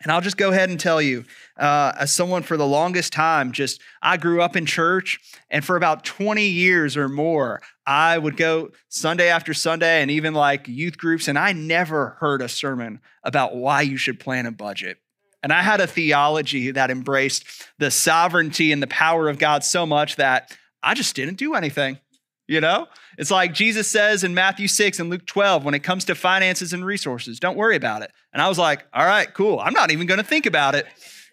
And 0.03 0.11
I'll 0.11 0.21
just 0.21 0.37
go 0.37 0.51
ahead 0.51 0.69
and 0.69 0.79
tell 0.79 1.01
you, 1.01 1.23
uh, 1.57 1.93
as 1.97 2.13
someone 2.13 2.43
for 2.43 2.57
the 2.57 2.67
longest 2.67 3.13
time, 3.13 3.53
just 3.53 3.81
I 4.01 4.17
grew 4.17 4.41
up 4.41 4.57
in 4.57 4.65
church, 4.65 5.19
and 5.49 5.63
for 5.63 5.77
about 5.77 6.03
20 6.03 6.45
years 6.45 6.97
or 6.97 7.07
more, 7.07 7.61
I 7.87 8.17
would 8.17 8.35
go 8.35 8.71
Sunday 8.89 9.29
after 9.29 9.53
Sunday 9.53 10.01
and 10.01 10.11
even 10.11 10.33
like 10.33 10.67
youth 10.67 10.97
groups, 10.97 11.29
and 11.29 11.39
I 11.39 11.53
never 11.53 12.17
heard 12.19 12.41
a 12.41 12.49
sermon 12.49 12.99
about 13.23 13.55
why 13.55 13.81
you 13.81 13.95
should 13.95 14.19
plan 14.19 14.45
a 14.45 14.51
budget. 14.51 14.97
And 15.41 15.53
I 15.53 15.61
had 15.61 15.79
a 15.79 15.87
theology 15.87 16.71
that 16.71 16.91
embraced 16.91 17.45
the 17.77 17.91
sovereignty 17.91 18.71
and 18.71 18.83
the 18.83 18.87
power 18.87 19.29
of 19.29 19.39
God 19.39 19.63
so 19.63 19.85
much 19.85 20.17
that 20.17 20.57
I 20.81 20.93
just 20.93 21.15
didn't 21.15 21.35
do 21.35 21.53
anything. 21.53 21.99
You 22.47 22.59
know, 22.59 22.87
it's 23.17 23.31
like 23.31 23.53
Jesus 23.53 23.87
says 23.87 24.23
in 24.23 24.33
Matthew 24.33 24.67
6 24.67 24.99
and 24.99 25.09
Luke 25.09 25.25
12 25.25 25.63
when 25.63 25.73
it 25.73 25.83
comes 25.83 26.05
to 26.05 26.15
finances 26.15 26.73
and 26.73 26.85
resources, 26.85 27.39
don't 27.39 27.57
worry 27.57 27.75
about 27.75 28.01
it. 28.01 28.11
And 28.33 28.41
I 28.41 28.49
was 28.49 28.57
like, 28.57 28.85
all 28.93 29.05
right, 29.05 29.31
cool. 29.33 29.59
I'm 29.59 29.73
not 29.73 29.91
even 29.91 30.07
going 30.07 30.19
to 30.19 30.25
think 30.25 30.45
about 30.45 30.75
it. 30.75 30.85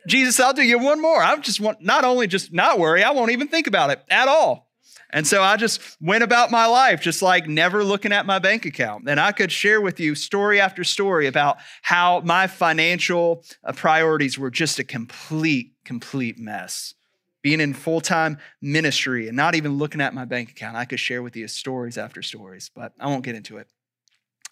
Jesus, 0.06 0.40
I'll 0.40 0.52
do 0.52 0.62
you 0.62 0.78
one 0.78 1.00
more. 1.00 1.22
I 1.22 1.36
just 1.36 1.60
want 1.60 1.82
not 1.82 2.04
only 2.04 2.26
just 2.26 2.52
not 2.52 2.78
worry, 2.78 3.02
I 3.02 3.10
won't 3.10 3.32
even 3.32 3.48
think 3.48 3.66
about 3.66 3.90
it 3.90 4.02
at 4.08 4.28
all. 4.28 4.68
And 5.12 5.26
so 5.26 5.42
I 5.42 5.56
just 5.56 5.80
went 6.00 6.22
about 6.22 6.50
my 6.50 6.66
life, 6.66 7.00
just 7.00 7.20
like 7.20 7.48
never 7.48 7.82
looking 7.82 8.12
at 8.12 8.26
my 8.26 8.38
bank 8.38 8.64
account. 8.64 9.08
And 9.08 9.18
I 9.18 9.32
could 9.32 9.50
share 9.50 9.80
with 9.80 9.98
you 9.98 10.14
story 10.14 10.60
after 10.60 10.84
story 10.84 11.26
about 11.26 11.58
how 11.82 12.20
my 12.20 12.46
financial 12.46 13.44
uh, 13.64 13.72
priorities 13.72 14.38
were 14.38 14.50
just 14.50 14.78
a 14.78 14.84
complete, 14.84 15.72
complete 15.84 16.38
mess 16.38 16.94
being 17.42 17.60
in 17.60 17.74
full 17.74 18.00
time 18.00 18.38
ministry 18.60 19.28
and 19.28 19.36
not 19.36 19.54
even 19.54 19.78
looking 19.78 20.00
at 20.00 20.14
my 20.14 20.24
bank 20.24 20.50
account. 20.50 20.76
I 20.76 20.84
could 20.84 21.00
share 21.00 21.22
with 21.22 21.36
you 21.36 21.48
stories 21.48 21.98
after 21.98 22.22
stories, 22.22 22.70
but 22.74 22.92
I 22.98 23.06
won't 23.06 23.24
get 23.24 23.34
into 23.34 23.58
it. 23.58 23.68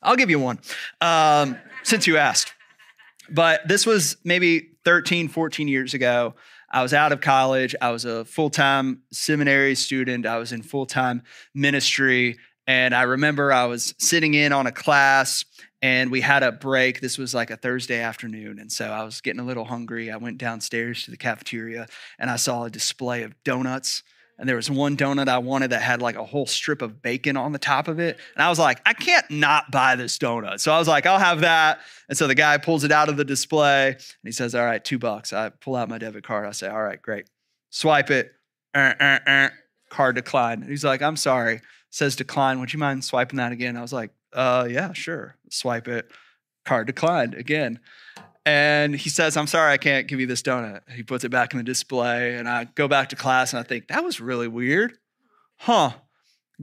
I'll 0.03 0.16
give 0.16 0.31
you 0.31 0.38
one 0.38 0.59
um, 1.01 1.59
since 1.83 2.07
you 2.07 2.16
asked. 2.16 2.53
But 3.31 3.66
this 3.68 3.85
was 3.85 4.16
maybe 4.24 4.70
13, 4.85 5.29
14 5.29 5.68
years 5.68 5.94
ago. 5.94 6.35
I 6.70 6.83
was 6.83 6.94
out 6.94 7.12
of 7.12 7.20
college. 7.20 7.74
I 7.81 7.90
was 7.90 8.05
a 8.05 8.24
full 8.24 8.51
time 8.51 9.03
seminary 9.12 9.74
student. 9.74 10.27
I 10.27 10.38
was 10.38 10.53
in 10.53 10.62
full 10.62 10.87
time 10.87 11.22
ministry. 11.55 12.38
And 12.66 12.94
I 12.94 13.03
remember 13.03 13.51
I 13.53 13.64
was 13.64 13.94
sitting 13.98 14.35
in 14.35 14.53
on 14.53 14.66
a 14.66 14.72
class 14.72 15.46
and 15.81 16.11
we 16.11 16.21
had 16.21 16.43
a 16.43 16.53
break. 16.53 17.01
This 17.01 17.19
was 17.19 17.35
like 17.35 17.51
a 17.51 17.57
Thursday 17.57 18.01
afternoon. 18.01 18.59
And 18.59 18.71
so 18.71 18.87
I 18.87 19.05
was 19.05 19.21
getting 19.21 19.41
a 19.41 19.45
little 19.45 19.64
hungry. 19.64 20.11
I 20.11 20.17
went 20.17 20.38
downstairs 20.38 21.05
to 21.05 21.11
the 21.11 21.17
cafeteria 21.17 21.87
and 22.19 22.31
I 22.31 22.37
saw 22.37 22.64
a 22.64 22.71
display 22.71 23.23
of 23.23 23.35
donuts. 23.45 24.03
And 24.41 24.49
there 24.49 24.57
was 24.57 24.71
one 24.71 24.97
donut 24.97 25.29
I 25.29 25.38
wanted 25.38 25.71
that 25.71 25.83
had 25.83 26.01
like 26.01 26.14
a 26.14 26.25
whole 26.25 26.47
strip 26.47 26.81
of 26.81 27.03
bacon 27.03 27.37
on 27.37 27.53
the 27.53 27.59
top 27.59 27.88
of 27.88 27.99
it. 27.99 28.19
And 28.35 28.43
I 28.43 28.49
was 28.49 28.59
like, 28.59 28.81
I 28.87 28.93
can't 28.93 29.29
not 29.31 29.71
buy 29.73 29.97
this 29.97 30.17
donut. 30.17 30.61
So 30.61 30.73
I 30.73 30.79
was 30.79 30.87
like, 30.87 31.07
I'll 31.07 31.19
have 31.19 31.41
that. 31.41 31.81
And 32.09 32.17
so 32.17 32.29
the 32.29 32.37
guy 32.37 32.57
pulls 32.59 32.85
it 32.85 32.93
out 32.93 33.09
of 33.09 33.17
the 33.17 33.25
display 33.25 33.88
and 33.88 33.99
he 34.23 34.31
says, 34.31 34.55
All 34.55 34.64
right, 34.64 34.85
two 34.85 34.99
bucks. 34.99 35.33
I 35.33 35.49
pull 35.49 35.75
out 35.75 35.88
my 35.88 35.99
debit 35.99 36.25
card. 36.25 36.47
I 36.47 36.53
say, 36.53 36.69
All 36.69 36.83
right, 36.83 37.03
great. 37.03 37.29
Swipe 37.71 38.11
it. 38.11 38.33
Uh, 38.75 38.95
uh, 39.01 39.19
uh. 39.27 39.49
Card 39.91 40.17
declined. 40.17 40.64
He's 40.64 40.85
like, 40.85 41.03
I'm 41.03 41.17
sorry. 41.17 41.62
Says 41.91 42.14
decline. 42.14 42.61
Would 42.61 42.73
you 42.73 42.79
mind 42.79 43.05
swiping 43.05 43.38
that 43.38 43.53
again? 43.53 43.77
I 43.77 43.81
was 43.81 43.93
like, 43.93 44.11
uh, 44.33 44.67
yeah, 44.71 44.93
sure. 44.93 45.37
Swipe 45.51 45.88
it. 45.88 46.11
Card 46.64 46.87
declined 46.87 47.35
again. 47.35 47.81
And 48.45 48.95
he 48.95 49.11
says, 49.11 49.37
I'm 49.37 49.47
sorry, 49.47 49.73
I 49.73 49.77
can't 49.77 50.07
give 50.07 50.21
you 50.21 50.27
this 50.27 50.41
donut. 50.41 50.81
He 50.91 51.03
puts 51.03 51.25
it 51.25 51.29
back 51.31 51.53
in 51.53 51.59
the 51.59 51.64
display. 51.64 52.37
And 52.37 52.49
I 52.49 52.64
go 52.64 52.88
back 52.88 53.11
to 53.11 53.17
class 53.17 53.53
and 53.53 53.61
I 53.61 53.62
think, 53.62 53.88
that 53.88 54.03
was 54.03 54.21
really 54.21 54.49
weird. 54.49 54.95
Huh. 55.59 55.93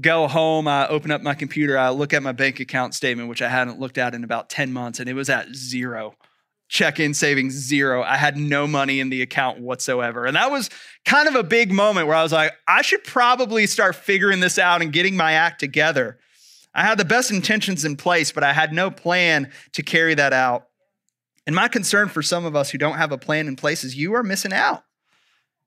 Go 0.02 0.28
home, 0.28 0.68
I 0.68 0.88
open 0.88 1.12
up 1.12 1.22
my 1.22 1.36
computer, 1.36 1.78
I 1.78 1.90
look 1.90 2.14
at 2.14 2.22
my 2.22 2.34
bank 2.34 2.60
account 2.60 2.96
statement, 2.96 3.30
which 3.30 3.42
I 3.42 3.48
hadn't 3.48 3.80
looked 3.80 3.98
at 3.98 4.14
in 4.14 4.26
about 4.26 4.50
10 4.50 4.74
months, 4.74 5.00
and 5.00 5.08
it 5.08 5.14
was 5.14 5.30
at 5.30 5.56
zero. 5.56 6.16
Check 6.68 7.00
in 7.00 7.14
savings 7.14 7.54
zero. 7.54 8.04
I 8.04 8.18
had 8.18 8.36
no 8.36 8.68
money 8.68 9.00
in 9.00 9.10
the 9.10 9.22
account 9.22 9.60
whatsoever. 9.60 10.26
And 10.26 10.36
that 10.36 10.52
was 10.52 10.70
kind 11.06 11.28
of 11.28 11.36
a 11.36 11.44
big 11.44 11.72
moment 11.72 12.08
where 12.08 12.16
I 12.16 12.24
was 12.24 12.34
like, 12.34 12.54
I 12.68 12.82
should 12.82 13.04
probably 13.04 13.68
start 13.68 13.96
figuring 13.96 14.40
this 14.40 14.58
out 14.58 14.82
and 14.82 14.92
getting 14.92 15.16
my 15.16 15.34
act 15.34 15.60
together. 15.60 16.18
I 16.76 16.84
had 16.84 16.98
the 16.98 17.06
best 17.06 17.32
intentions 17.32 17.86
in 17.86 17.96
place, 17.96 18.32
but 18.32 18.44
I 18.44 18.54
had 18.54 18.74
no 18.74 18.92
plan 18.92 19.52
to 19.74 19.82
carry 19.82 20.14
that 20.16 20.34
out. 20.34 20.68
And 21.48 21.56
my 21.56 21.68
concern 21.68 22.10
for 22.10 22.22
some 22.22 22.46
of 22.46 22.56
us 22.56 22.70
who 22.70 22.78
don't 22.78 22.98
have 22.98 23.12
a 23.12 23.18
plan 23.18 23.48
in 23.48 23.56
place 23.56 23.84
is 23.84 23.96
you 23.96 24.14
are 24.16 24.24
missing 24.24 24.54
out. 24.54 24.84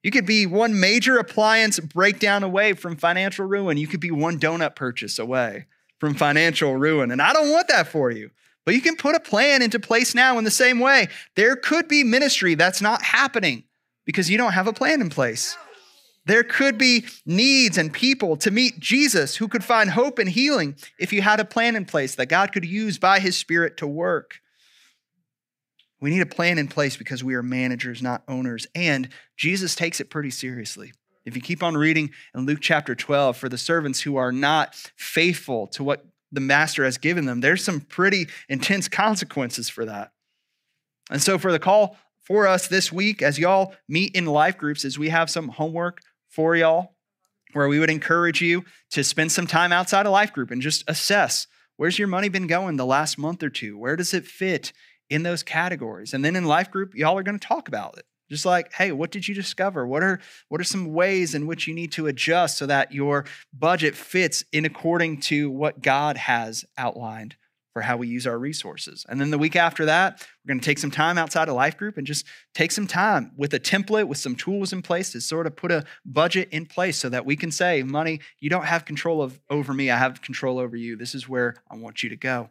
You 0.03 0.11
could 0.11 0.27
be 0.27 0.47
one 0.47 0.79
major 0.79 1.19
appliance 1.19 1.81
breakdown 1.81 2.43
away 2.43 2.75
from 2.75 2.97
financial 2.97 3.47
ruin. 3.47 3.79
You 3.79 3.87
could 3.87 4.01
be 4.01 4.11
one 4.11 4.39
donut 4.39 4.77
purchase 4.77 5.19
away 5.19 5.67
from 5.99 6.15
financial 6.15 6.77
ruin. 6.77 7.11
And 7.11 7.23
I 7.23 7.33
don't 7.33 7.51
want 7.51 7.69
that 7.69 7.89
for 7.89 8.11
you. 8.11 8.31
But 8.65 8.75
you 8.75 8.81
can 8.81 8.97
put 8.97 9.15
a 9.15 9.21
plan 9.21 9.63
into 9.63 9.81
place 9.81 10.15
now 10.15 10.37
in 10.37 10.45
the 10.45 10.51
same 10.51 10.79
way. 10.79 11.09
There 11.37 11.57
could 11.57 11.89
be 11.89 12.05
ministry 12.05 12.55
that's 12.55 12.83
not 12.83 13.03
happening 13.03 13.65
because 14.05 14.31
you 14.31 14.37
don't 14.37 14.53
have 14.53 14.67
a 14.67 14.73
plan 14.73 15.01
in 15.01 15.11
place. 15.11 15.57
There 16.29 16.45
could 16.45 16.77
be 16.77 17.07
needs 17.25 17.79
and 17.79 17.91
people 17.91 18.37
to 18.37 18.51
meet 18.51 18.79
Jesus 18.79 19.37
who 19.37 19.49
could 19.49 19.65
find 19.65 19.89
hope 19.89 20.19
and 20.19 20.29
healing 20.29 20.77
if 20.99 21.11
you 21.11 21.23
had 21.23 21.41
a 21.41 21.45
plan 21.45 21.75
in 21.75 21.87
place 21.87 22.17
that 22.17 22.27
God 22.27 22.53
could 22.53 22.67
use 22.67 22.99
by 22.99 23.19
his 23.19 23.35
Spirit 23.35 23.79
to 23.79 23.87
work. 23.87 24.41
We 26.03 26.11
need 26.11 26.21
a 26.21 26.27
plan 26.27 26.59
in 26.59 26.69
place 26.69 26.99
because 26.99 27.25
we 27.25 27.35
are 27.35 27.43
managers, 27.43 28.03
not 28.03 28.25
owners. 28.29 28.67
And 28.75 29.09
Jesus 29.39 29.75
takes 29.75 30.01
it 30.01 30.11
pretty 30.11 30.29
seriously. 30.29 30.93
If 31.25 31.35
you 31.35 31.41
keep 31.41 31.63
on 31.63 31.79
reading 31.79 32.11
in 32.35 32.45
Luke 32.45 32.61
chapter 32.61 32.95
12, 32.95 33.35
for 33.35 33.49
the 33.49 33.57
servants 33.57 34.03
who 34.03 34.17
are 34.17 34.31
not 34.31 34.75
faithful 34.97 35.67
to 35.69 35.83
what 35.83 36.05
the 36.31 36.41
master 36.43 36.85
has 36.85 36.99
given 36.99 37.25
them, 37.25 37.41
there's 37.41 37.65
some 37.65 37.81
pretty 37.81 38.27
intense 38.51 38.87
consequences 38.87 39.71
for 39.71 39.87
that. 39.87 40.13
And 41.11 41.23
so, 41.23 41.39
for 41.39 41.53
the 41.53 41.59
call 41.59 41.97
for 42.23 42.47
us 42.47 42.69
this 42.69 42.93
week, 42.93 43.23
as 43.23 43.39
y'all 43.39 43.75
meet 43.89 44.15
in 44.15 44.27
life 44.27 44.59
groups, 44.59 44.85
is 44.85 44.99
we 44.99 45.09
have 45.09 45.31
some 45.31 45.49
homework 45.49 46.03
for 46.29 46.57
y'all 46.57 46.95
where 47.53 47.69
we 47.69 47.79
would 47.79 47.91
encourage 47.91 48.41
you 48.41 48.65
to 48.91 49.03
spend 49.03 49.33
some 49.33 49.47
time 49.47 49.73
outside 49.73 50.07
of 50.07 50.13
life 50.13 50.33
group 50.33 50.51
and 50.51 50.63
just 50.63 50.85
assess 50.89 51.47
where's 51.77 51.99
your 51.99 52.09
money 52.09 52.29
been 52.29 52.47
going 52.47 52.77
the 52.77 52.85
last 52.85 53.19
month 53.19 53.43
or 53.43 53.49
two? 53.49 53.79
Where 53.79 53.97
does 53.97 54.13
it 54.13 54.27
fit 54.27 54.73
in 55.09 55.23
those 55.23 55.43
categories? 55.43 56.13
And 56.13 56.25
then 56.25 56.37
in 56.37 56.45
life 56.45 56.71
group, 56.71 56.95
y'all 56.95 57.17
are 57.17 57.23
going 57.23 57.39
to 57.39 57.47
talk 57.47 57.69
about 57.69 57.97
it. 57.97 58.05
Just 58.29 58.45
like, 58.45 58.75
hey, 58.75 58.93
what 58.93 59.11
did 59.11 59.27
you 59.27 59.35
discover? 59.35 59.87
What 59.87 60.03
are 60.03 60.21
what 60.49 60.61
are 60.61 60.65
some 60.65 60.93
ways 60.93 61.35
in 61.35 61.47
which 61.47 61.67
you 61.67 61.75
need 61.75 61.93
to 61.93 62.09
adjust 62.09 62.59
so 62.59 62.67
that 62.67 62.93
your 62.93 63.25
budget 63.55 63.95
fits 63.95 64.45
in 64.53 64.67
according 64.67 65.21
to 65.23 65.51
what 65.51 65.81
God 65.81 66.19
has 66.19 66.67
outlined 66.77 67.37
for 67.79 67.83
how 67.83 67.97
we 67.97 68.09
use 68.09 68.27
our 68.27 68.41
resources. 68.41 69.07
And 69.09 69.21
then 69.21 69.31
the 69.31 69.39
week 69.39 69.55
after 69.55 69.85
that, 69.85 70.27
we're 70.43 70.49
going 70.49 70.59
to 70.59 70.65
take 70.65 70.81
some 70.81 70.91
time 70.91 71.17
outside 71.17 71.49
of 71.49 71.55
life 71.55 71.77
group 71.77 71.97
and 71.97 72.05
just 72.05 72.27
take 72.53 72.73
some 72.73 72.89
time 72.89 73.31
with 73.37 73.55
a 73.55 73.61
template 73.61 74.09
with 74.09 74.19
some 74.19 74.35
tools 74.35 74.73
in 74.73 74.83
place 74.83 75.13
to 75.13 75.21
sort 75.21 75.47
of 75.47 75.55
put 75.55 75.71
a 75.71 75.85
budget 76.05 76.49
in 76.51 76.67
place 76.67 76.97
so 76.97 77.09
that 77.09 77.25
we 77.25 77.37
can 77.37 77.53
say, 77.53 77.85
money, 77.85 78.19
you 78.41 78.51
don't 78.51 78.65
have 78.65 78.85
control 78.85 79.23
of 79.23 79.39
over 79.49 79.73
me, 79.73 79.93
I 79.93 79.97
have 79.97 80.21
control 80.23 80.59
over 80.59 80.77
you. 80.77 80.97
This 80.97 81.15
is 81.15 81.29
where 81.29 81.55
I 81.71 81.77
want 81.77 82.03
you 82.03 82.09
to 82.09 82.17
go. 82.17 82.51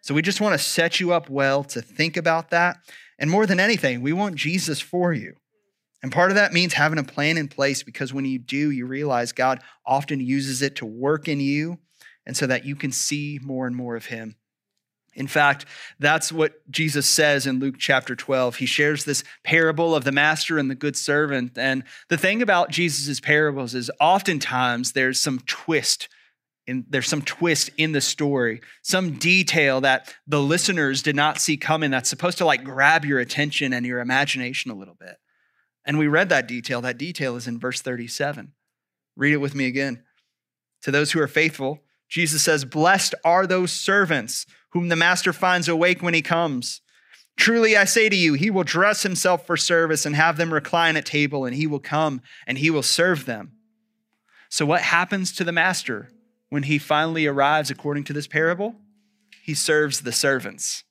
So 0.00 0.14
we 0.14 0.22
just 0.22 0.40
want 0.40 0.54
to 0.54 0.58
set 0.58 0.98
you 0.98 1.12
up 1.12 1.28
well 1.28 1.64
to 1.64 1.82
think 1.82 2.16
about 2.16 2.48
that. 2.48 2.78
And 3.18 3.28
more 3.28 3.44
than 3.44 3.60
anything, 3.60 4.00
we 4.00 4.14
want 4.14 4.36
Jesus 4.36 4.80
for 4.80 5.12
you. 5.12 5.34
And 6.02 6.10
part 6.10 6.30
of 6.30 6.36
that 6.36 6.54
means 6.54 6.72
having 6.72 6.98
a 6.98 7.04
plan 7.04 7.36
in 7.36 7.48
place 7.48 7.82
because 7.82 8.14
when 8.14 8.24
you 8.24 8.38
do, 8.38 8.70
you 8.70 8.86
realize 8.86 9.32
God 9.32 9.60
often 9.84 10.18
uses 10.18 10.62
it 10.62 10.76
to 10.76 10.86
work 10.86 11.28
in 11.28 11.40
you 11.40 11.78
and 12.26 12.36
so 12.36 12.46
that 12.46 12.64
you 12.64 12.76
can 12.76 12.92
see 12.92 13.38
more 13.42 13.66
and 13.66 13.74
more 13.74 13.96
of 13.96 14.06
Him. 14.06 14.36
In 15.14 15.26
fact, 15.26 15.66
that's 15.98 16.32
what 16.32 16.68
Jesus 16.70 17.06
says 17.06 17.46
in 17.46 17.58
Luke 17.58 17.74
chapter 17.78 18.16
12. 18.16 18.56
He 18.56 18.66
shares 18.66 19.04
this 19.04 19.24
parable 19.44 19.94
of 19.94 20.04
the 20.04 20.12
master 20.12 20.58
and 20.58 20.70
the 20.70 20.74
good 20.74 20.96
servant. 20.96 21.58
And 21.58 21.84
the 22.08 22.16
thing 22.16 22.40
about 22.40 22.70
Jesus' 22.70 23.20
parables 23.20 23.74
is 23.74 23.90
oftentimes 24.00 24.92
there's 24.92 25.20
some 25.20 25.40
twist. 25.40 26.08
In, 26.66 26.86
there's 26.88 27.08
some 27.08 27.22
twist 27.22 27.70
in 27.76 27.90
the 27.90 28.00
story, 28.00 28.60
some 28.82 29.18
detail 29.18 29.80
that 29.80 30.14
the 30.28 30.40
listeners 30.40 31.02
did 31.02 31.16
not 31.16 31.40
see 31.40 31.56
coming 31.56 31.90
that's 31.90 32.08
supposed 32.08 32.38
to 32.38 32.44
like 32.44 32.62
grab 32.62 33.04
your 33.04 33.18
attention 33.18 33.72
and 33.72 33.84
your 33.84 33.98
imagination 33.98 34.70
a 34.70 34.76
little 34.76 34.94
bit. 34.94 35.16
And 35.84 35.98
we 35.98 36.06
read 36.06 36.28
that 36.28 36.46
detail. 36.46 36.80
That 36.80 36.98
detail 36.98 37.34
is 37.34 37.48
in 37.48 37.58
verse 37.58 37.82
37. 37.82 38.52
Read 39.16 39.32
it 39.32 39.38
with 39.38 39.56
me 39.56 39.66
again. 39.66 40.04
To 40.82 40.92
those 40.92 41.12
who 41.12 41.20
are 41.20 41.28
faithful, 41.28 41.80
Jesus 42.12 42.42
says, 42.42 42.66
Blessed 42.66 43.14
are 43.24 43.46
those 43.46 43.72
servants 43.72 44.44
whom 44.72 44.90
the 44.90 44.96
master 44.96 45.32
finds 45.32 45.66
awake 45.66 46.02
when 46.02 46.12
he 46.12 46.20
comes. 46.20 46.82
Truly, 47.38 47.74
I 47.74 47.84
say 47.86 48.10
to 48.10 48.14
you, 48.14 48.34
he 48.34 48.50
will 48.50 48.64
dress 48.64 49.02
himself 49.02 49.46
for 49.46 49.56
service 49.56 50.04
and 50.04 50.14
have 50.14 50.36
them 50.36 50.52
recline 50.52 50.98
at 50.98 51.06
table, 51.06 51.46
and 51.46 51.56
he 51.56 51.66
will 51.66 51.80
come 51.80 52.20
and 52.46 52.58
he 52.58 52.68
will 52.68 52.82
serve 52.82 53.24
them. 53.24 53.52
So, 54.50 54.66
what 54.66 54.82
happens 54.82 55.32
to 55.32 55.44
the 55.44 55.52
master 55.52 56.10
when 56.50 56.64
he 56.64 56.76
finally 56.76 57.26
arrives 57.26 57.70
according 57.70 58.04
to 58.04 58.12
this 58.12 58.26
parable? 58.26 58.74
He 59.42 59.54
serves 59.54 60.02
the 60.02 60.12
servants. 60.12 60.84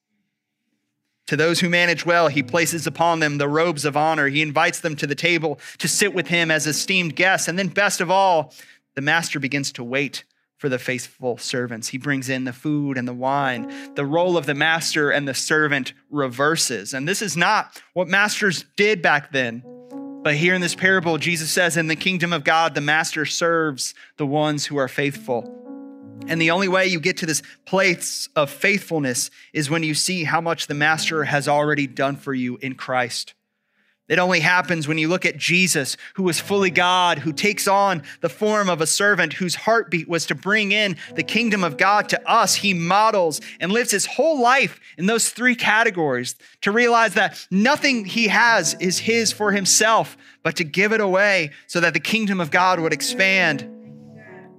To 1.28 1.36
those 1.36 1.60
who 1.60 1.70
manage 1.70 2.04
well, 2.04 2.30
he 2.30 2.42
places 2.42 2.88
upon 2.88 3.20
them 3.20 3.38
the 3.38 3.48
robes 3.48 3.86
of 3.86 3.96
honor. 3.96 4.28
He 4.28 4.42
invites 4.42 4.80
them 4.80 4.96
to 4.96 5.06
the 5.06 5.14
table 5.14 5.60
to 5.78 5.88
sit 5.88 6.16
with 6.16 6.30
him 6.30 6.50
as 6.50 6.66
esteemed 6.66 7.16
guests. 7.16 7.48
And 7.48 7.60
then, 7.60 7.68
best 7.68 8.02
of 8.02 8.10
all, 8.10 8.56
the 8.96 9.02
master 9.02 9.40
begins 9.40 9.72
to 9.74 9.84
wait 9.84 10.24
for 10.62 10.70
the 10.70 10.78
faithful 10.78 11.40
servants. 11.40 11.88
He 11.88 11.98
brings 11.98 12.30
in 12.30 12.44
the 12.44 12.54
food 12.54 12.96
and 12.96 13.08
the 13.08 13.16
wine. 13.16 13.96
The 13.96 14.06
role 14.06 14.38
of 14.38 14.46
the 14.46 14.54
master 14.54 15.10
and 15.10 15.28
the 15.28 15.34
servant 15.34 15.94
reverses. 16.12 16.94
And 16.94 17.08
this 17.08 17.24
is 17.24 17.36
not 17.36 17.82
what 17.94 18.08
masters 18.08 18.66
did 18.78 19.02
back 19.02 19.32
then. 19.32 19.64
But 20.22 20.36
here 20.36 20.54
in 20.54 20.62
this 20.62 20.76
parable, 20.76 21.18
Jesus 21.18 21.50
says, 21.50 21.78
In 21.78 21.88
the 21.88 21.96
kingdom 21.96 22.32
of 22.32 22.44
God, 22.44 22.76
the 22.76 22.80
master 22.80 23.26
serves 23.26 23.96
the 24.18 24.28
ones 24.28 24.68
who 24.68 24.78
are 24.78 24.88
faithful. 24.88 25.52
And 26.28 26.40
the 26.40 26.52
only 26.52 26.68
way 26.68 26.86
you 26.86 27.00
get 27.00 27.18
to 27.18 27.26
this 27.26 27.42
place 27.66 28.30
of 28.36 28.52
faithfulness 28.52 29.32
is 29.54 29.72
when 29.72 29.82
you 29.82 29.96
see 29.96 30.26
how 30.26 30.42
much 30.42 30.68
the 30.68 30.76
master 30.76 31.24
has 31.24 31.48
already 31.48 31.88
done 31.88 32.18
for 32.18 32.36
you 32.36 32.58
in 32.58 32.76
Christ. 32.76 33.34
It 34.12 34.20
only 34.20 34.42
happens 34.42 34.90
when 34.90 34.98
you 34.98 35.08
look 35.08 35.26
at 35.26 35.38
Jesus, 35.38 35.96
who 36.16 36.24
was 36.24 36.38
fully 36.38 36.70
God, 36.70 37.20
who 37.20 37.32
takes 37.32 37.66
on 37.66 38.04
the 38.20 38.28
form 38.28 38.70
of 38.70 38.82
a 38.82 38.86
servant, 38.86 39.32
whose 39.32 39.56
heartbeat 39.56 40.10
was 40.10 40.26
to 40.26 40.36
bring 40.36 40.74
in 40.74 40.98
the 41.16 41.24
kingdom 41.24 41.64
of 41.64 41.78
God 41.78 42.10
to 42.10 42.30
us. 42.30 42.56
He 42.56 42.74
models 42.74 43.40
and 43.62 43.72
lives 43.72 43.92
his 43.92 44.06
whole 44.06 44.42
life 44.42 44.82
in 44.98 45.06
those 45.06 45.30
three 45.30 45.56
categories 45.56 46.36
to 46.60 46.74
realize 46.74 47.14
that 47.14 47.48
nothing 47.50 48.04
he 48.04 48.28
has 48.28 48.74
is 48.82 49.00
his 49.00 49.32
for 49.32 49.54
himself, 49.54 50.18
but 50.44 50.58
to 50.58 50.66
give 50.66 50.92
it 50.92 51.00
away 51.00 51.52
so 51.68 51.80
that 51.80 51.94
the 51.94 52.02
kingdom 52.02 52.42
of 52.42 52.52
God 52.52 52.82
would 52.82 52.92
expand. 52.92 53.81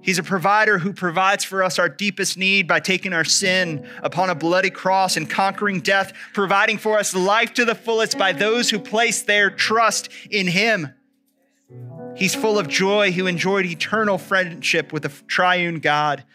He's 0.03 0.19
a 0.19 0.23
provider 0.23 0.79
who 0.79 0.91
provides 0.91 1.45
for 1.45 1.63
us 1.63 1.79
our 1.79 1.87
deepest 1.87 2.37
need 2.37 2.67
by 2.67 2.81
taking 2.81 3.13
our 3.13 3.23
sin 3.23 3.89
upon 4.03 4.29
a 4.29 4.35
bloody 4.35 4.69
cross 4.69 5.15
and 5.15 5.29
conquering 5.29 5.79
death, 5.79 6.11
providing 6.33 6.77
for 6.77 6.99
us 6.99 7.15
life 7.15 7.53
to 7.53 7.63
the 7.63 7.73
fullest 7.73 8.17
by 8.17 8.33
those 8.33 8.69
who 8.69 8.79
place 8.79 9.21
their 9.21 9.49
trust 9.49 10.09
in 10.29 10.47
Him. 10.47 10.93
He's 12.17 12.35
full 12.35 12.59
of 12.59 12.67
joy 12.67 13.13
who 13.13 13.27
enjoyed 13.27 13.65
eternal 13.65 14.17
friendship 14.17 14.91
with 14.91 15.03
the 15.03 15.09
triune 15.27 15.79
God 15.79 16.25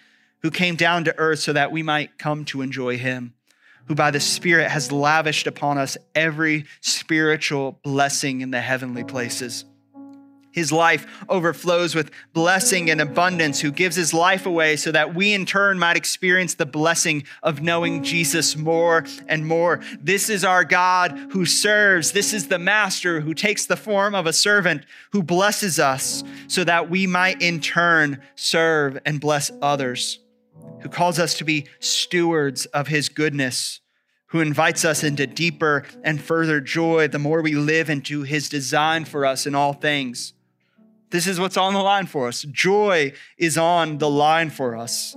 who 0.43 0.51
came 0.51 0.75
down 0.75 1.05
to 1.05 1.19
earth 1.19 1.41
so 1.41 1.53
that 1.53 1.71
we 1.71 1.83
might 1.83 2.17
come 2.17 2.47
to 2.47 2.63
enjoy 2.63 2.97
Him, 2.97 3.35
who 3.85 3.95
by 3.95 4.11
the 4.11 4.19
Spirit 4.19 4.71
has 4.71 4.91
lavished 4.91 5.47
upon 5.47 5.77
us 5.77 5.99
every 6.15 6.65
spiritual 6.81 7.81
blessing 7.83 8.41
in 8.41 8.51
the 8.51 8.63
heavenly 8.63 9.05
places. 9.05 9.67
His 10.53 10.73
life 10.73 11.07
overflows 11.29 11.95
with 11.95 12.11
blessing 12.33 12.91
and 12.91 13.01
abundance, 13.01 13.61
who 13.61 13.71
gives 13.71 13.97
his 13.97 14.15
life 14.15 14.47
away 14.47 14.77
so 14.77 14.91
that 14.93 15.15
we 15.15 15.33
in 15.33 15.47
turn 15.47 15.79
might 15.79 15.97
experience 15.97 16.55
the 16.55 16.67
blessing 16.67 17.25
of 17.43 17.63
knowing 17.63 18.03
Jesus 18.03 18.57
more 18.57 19.05
and 19.27 19.47
more. 19.47 19.81
This 20.01 20.31
is 20.31 20.45
our 20.45 20.65
God 20.65 21.13
who 21.31 21.45
serves. 21.45 22.13
This 22.13 22.33
is 22.33 22.49
the 22.49 22.59
master 22.59 23.21
who 23.21 23.35
takes 23.35 23.67
the 23.67 23.77
form 23.77 24.15
of 24.15 24.27
a 24.27 24.33
servant 24.33 24.85
who 25.13 25.23
blesses 25.23 25.79
us 25.79 26.25
so 26.47 26.65
that 26.65 26.91
we 26.91 27.07
might 27.07 27.43
in 27.43 27.61
turn 27.61 28.21
serve 28.35 28.99
and 29.05 29.21
bless 29.21 29.51
others, 29.63 30.19
who 30.81 30.89
calls 30.89 31.19
us 31.19 31.37
to 31.39 31.45
be 31.45 31.67
stewards 31.79 32.67
of 32.67 32.89
his 32.89 33.09
goodness 33.09 33.81
who 34.29 34.41
invites 34.41 34.85
us 34.85 35.03
into 35.03 35.27
deeper 35.27 35.85
and 36.05 36.21
further 36.21 36.61
joy 36.61 37.09
the 37.09 37.19
more 37.19 37.41
we 37.41 37.55
live 37.55 37.89
into 37.89 38.23
his 38.23 38.49
design 38.49 39.05
for 39.05 39.25
us 39.25 39.47
in 39.47 39.55
all 39.55 39.73
things. 39.73 40.35
This 41.11 41.27
is 41.27 41.41
what's 41.41 41.57
on 41.57 41.75
the 41.75 41.81
line 41.81 42.07
for 42.07 42.29
us. 42.29 42.43
Joy 42.43 43.13
is 43.39 43.57
on 43.57 43.99
the 43.99 44.11
line 44.11 44.51
for 44.51 44.77
us. 44.77 45.17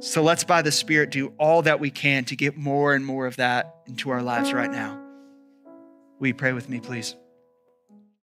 So 0.00 0.22
let's, 0.22 0.44
by 0.44 0.62
the 0.62 0.72
Spirit, 0.72 1.10
do 1.10 1.32
all 1.38 1.62
that 1.62 1.80
we 1.80 1.90
can 1.90 2.24
to 2.26 2.36
get 2.36 2.56
more 2.56 2.94
and 2.94 3.04
more 3.04 3.26
of 3.26 3.36
that 3.36 3.74
into 3.86 4.10
our 4.10 4.22
lives 4.22 4.52
right 4.52 4.70
now. 4.70 5.02
We 6.18 6.32
pray 6.32 6.52
with 6.52 6.68
me, 6.68 6.80
please? 6.80 7.16